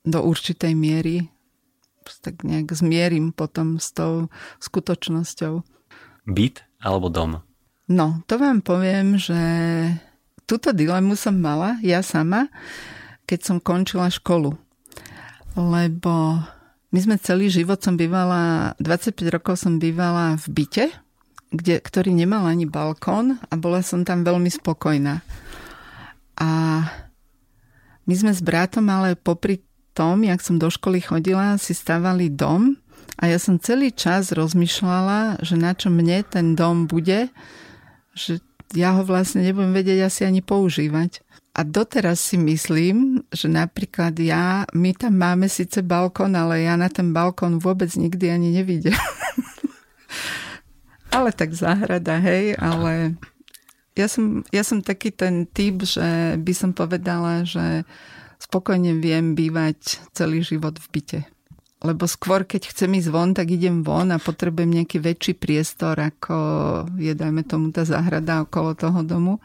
[0.01, 1.29] do určitej miery
[2.21, 4.27] tak nejak zmierim potom s tou
[4.59, 5.61] skutočnosťou.
[6.25, 7.45] Byt alebo dom?
[7.85, 9.37] No, to vám poviem, že
[10.49, 12.49] túto dilemu som mala ja sama,
[13.31, 14.59] keď som končila školu.
[15.55, 16.43] Lebo
[16.91, 20.85] my sme celý život som bývala, 25 rokov som bývala v byte,
[21.55, 25.23] kde, ktorý nemal ani balkón a bola som tam veľmi spokojná.
[26.43, 26.49] A
[28.03, 29.63] my sme s bratom ale popri
[29.95, 32.75] tom, jak som do školy chodila, si stavali dom
[33.15, 37.31] a ja som celý čas rozmýšľala, že na čo mne ten dom bude,
[38.11, 38.43] že
[38.75, 41.23] ja ho vlastne nebudem vedieť asi ani používať.
[41.51, 46.87] A doteraz si myslím, že napríklad ja, my tam máme síce balkón, ale ja na
[46.87, 48.95] ten balkón vôbec nikdy ani nevidím.
[51.15, 53.19] ale tak záhrada, hej, ale
[53.99, 57.83] ja som, ja som taký ten typ, že by som povedala, že
[58.39, 61.21] spokojne viem bývať celý život v byte.
[61.81, 66.35] Lebo skôr, keď chcem ísť von, tak idem von a potrebujem nejaký väčší priestor, ako
[66.95, 69.41] je, dajme tomu, tá záhrada okolo toho domu.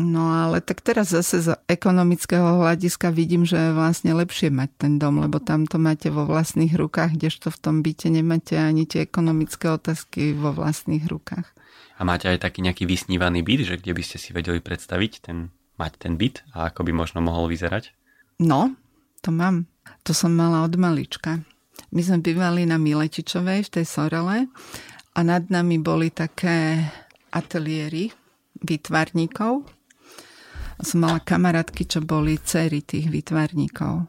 [0.00, 4.92] No ale tak teraz zase z ekonomického hľadiska vidím, že je vlastne lepšie mať ten
[4.96, 9.04] dom, lebo tam to máte vo vlastných rukách, kdežto v tom byte nemáte ani tie
[9.04, 11.44] ekonomické otázky vo vlastných rukách.
[12.00, 15.52] A máte aj taký nejaký vysnívaný byt, že kde by ste si vedeli predstaviť ten,
[15.76, 17.92] mať ten byt a ako by možno mohol vyzerať?
[18.40, 18.72] No,
[19.20, 19.68] to mám.
[20.08, 21.44] To som mala od malička.
[21.92, 24.48] My sme bývali na Miletičovej v tej Sorele
[25.12, 26.80] a nad nami boli také
[27.28, 28.08] ateliéry
[28.64, 29.81] výtvarníkov
[30.82, 34.06] som mala kamarátky, čo boli cery tých vytvarníkov.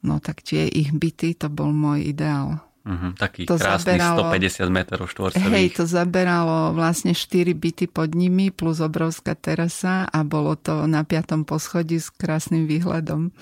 [0.00, 2.64] No tak tie ich byty, to bol môj ideál.
[2.80, 5.52] Uh-huh, taký to krásny zaberalo, 150 metrov štvorcových.
[5.52, 11.04] Hej, to zaberalo vlastne 4 byty pod nimi plus obrovská terasa a bolo to na
[11.04, 13.36] piatom poschodí s krásnym výhľadom.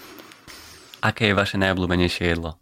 [0.98, 2.58] Aké je vaše najobľúbenejšie jedlo?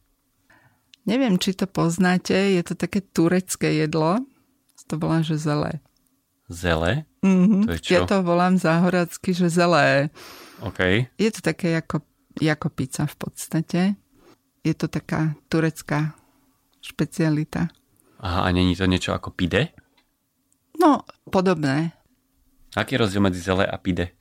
[1.08, 4.20] Neviem, či to poznáte, je to také turecké jedlo.
[4.86, 5.80] To volá, že zelé.
[6.46, 7.08] Zelé?
[7.26, 7.62] Mm-hmm.
[7.66, 7.90] To je čo?
[7.90, 10.14] Ja to volám záhoracky, že zelé.
[10.62, 11.10] OK.
[11.18, 12.06] Je to také ako,
[12.38, 13.80] ako pizza v podstate.
[14.62, 16.14] Je to taká turecká
[16.78, 17.66] špecialita.
[18.22, 19.74] Aha, a není to niečo ako pide?
[20.78, 21.92] No, podobné.
[22.78, 24.12] Aký je rozdiel medzi zelé a pide?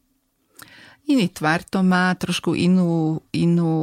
[1.06, 3.74] Iný tvar to má, trošku inú, inú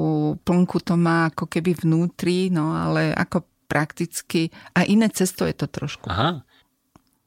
[0.43, 5.70] plnku to má ako keby vnútri, no ale ako prakticky a iné cesto je to
[5.70, 6.11] trošku.
[6.11, 6.43] Aha,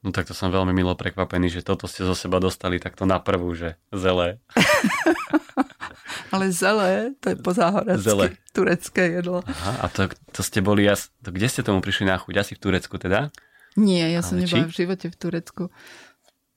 [0.05, 3.17] No tak to som veľmi milo prekvapený, že toto ste zo seba dostali takto na
[3.17, 4.37] prvú, že zelé.
[6.33, 9.41] Ale zelé, to je pozáhoracky turecké jedlo.
[9.41, 10.85] Aha, a to, to ste boli,
[11.25, 12.37] to kde ste tomu prišli na chuť?
[12.37, 13.33] Asi v Turecku teda?
[13.75, 15.63] Nie, ja som nebola v živote v Turecku.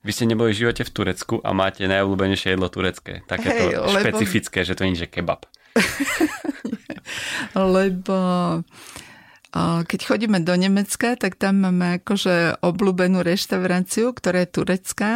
[0.04, 3.24] Vy ste neboli v živote v Turecku a máte najobľúbenejšie jedlo turecké.
[3.26, 3.96] Takéto lebo...
[3.96, 5.48] špecifické, že to nie je kebab.
[7.74, 8.18] lebo
[9.56, 15.12] keď chodíme do Nemecka, tak tam máme akože obľúbenú reštauráciu, ktorá je turecká,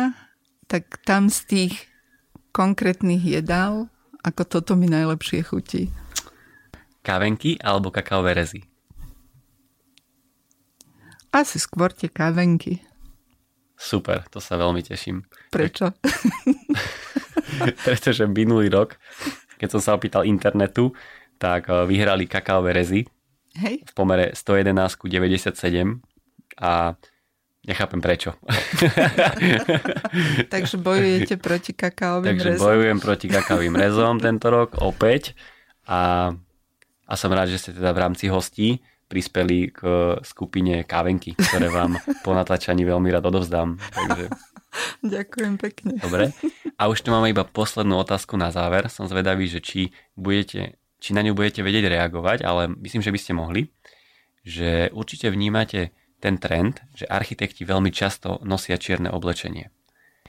[0.68, 1.74] tak tam z tých
[2.56, 3.92] konkrétnych jedál,
[4.24, 5.92] ako toto mi najlepšie chutí.
[7.02, 8.62] Kávenky alebo kakaové rezy?
[11.32, 12.80] Asi skôr tie kávenky.
[13.76, 15.26] Super, to sa veľmi teším.
[15.50, 15.90] Prečo?
[17.88, 18.94] Pretože minulý rok,
[19.58, 20.94] keď som sa opýtal internetu,
[21.36, 23.02] tak eh, vyhrali kakaové rezy
[23.58, 23.84] Hej.
[23.84, 26.00] v pomere 111 ku 97
[26.56, 26.96] a
[27.62, 28.34] nechápem prečo.
[30.52, 32.64] Takže bojujete proti kakaovým Takže rezom?
[32.66, 35.36] bojujem proti kakaovým rezom tento rok opäť
[35.86, 36.32] a,
[37.06, 39.80] a som rád, že ste teda v rámci hostí prispeli k
[40.24, 43.76] skupine kávenky, ktoré vám po natáčaní veľmi rád odovzdám.
[43.76, 44.32] Takže...
[45.04, 46.00] Ďakujem pekne.
[46.00, 46.32] Dobre.
[46.80, 48.88] A už tu máme iba poslednú otázku na záver.
[48.88, 53.18] Som zvedavý, že či budete či na ňu budete vedieť reagovať, ale myslím, že by
[53.18, 53.62] ste mohli,
[54.46, 55.90] že určite vnímate
[56.22, 59.74] ten trend, že architekti veľmi často nosia čierne oblečenie.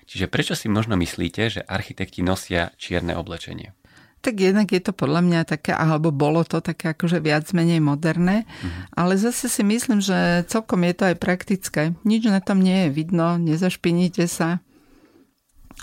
[0.09, 3.77] Čiže prečo si možno myslíte, že architekti nosia čierne oblečenie?
[4.23, 8.47] Tak jednak je to podľa mňa také, alebo bolo to také akože viac menej moderné,
[8.47, 8.95] mm-hmm.
[8.95, 11.81] ale zase si myslím, že celkom je to aj praktické.
[12.07, 14.63] Nič na tom nie je vidno, nezašpiníte sa,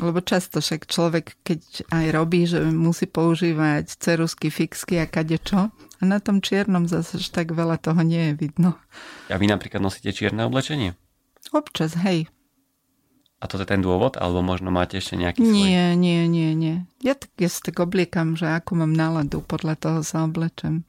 [0.00, 1.60] lebo často však človek, keď
[1.92, 7.52] aj robí, že musí používať cerusky, fixky a kadečo, a na tom čiernom zase tak
[7.52, 8.80] veľa toho nie je vidno.
[9.28, 10.96] A vy napríklad nosíte čierne oblečenie?
[11.52, 12.32] Občas, hej.
[13.40, 14.20] A to je ten dôvod?
[14.20, 15.52] Alebo možno máte ešte nejaký svoj?
[15.52, 16.76] Nie, nie, nie, nie.
[17.00, 20.84] Ja, tak, ja sa tak obliekam, že ako mám náladu, podľa toho sa oblečem.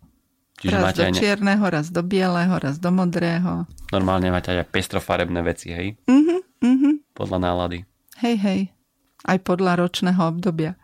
[0.59, 3.67] Čiže raz máte do čierneho, raz do bieleho, raz do modrého.
[3.91, 5.95] Normálne máte aj pestrofarebné veci, hej?
[6.07, 6.91] Mhm, mhm.
[7.15, 7.87] Podľa nálady.
[8.19, 8.61] Hej, hej
[9.25, 10.77] aj podľa ročného obdobia.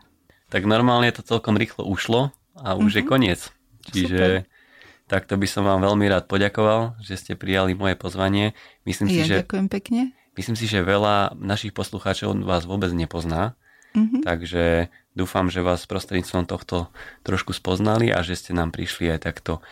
[0.48, 2.98] Tak normálne to celkom rýchlo ušlo a už uh-huh.
[2.98, 3.10] je mhm.
[3.10, 3.40] koniec.
[3.88, 5.08] Čiže Super.
[5.08, 8.52] takto by som vám veľmi rád poďakoval, že ste prijali moje pozvanie.
[8.84, 10.00] Myslím ja si, že, ďakujem pekne.
[10.36, 13.56] Myslím si, že veľa našich poslucháčov vás vôbec nepozná.
[13.96, 14.20] Uh-huh.
[14.20, 16.92] Takže dúfam, že vás prostredníctvom tohto
[17.24, 19.64] trošku spoznali a že ste nám prišli aj takto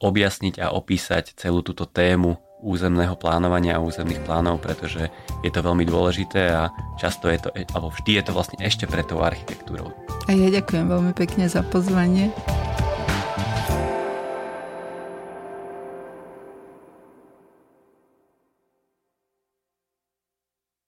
[0.00, 5.08] objasniť a opísať celú túto tému územného plánovania a územných plánov, pretože
[5.40, 6.68] je to veľmi dôležité a
[7.00, 9.92] často je to, alebo vždy je to vlastne ešte pred tou architektúrou.
[10.28, 12.30] A ja ďakujem veľmi pekne za pozvanie.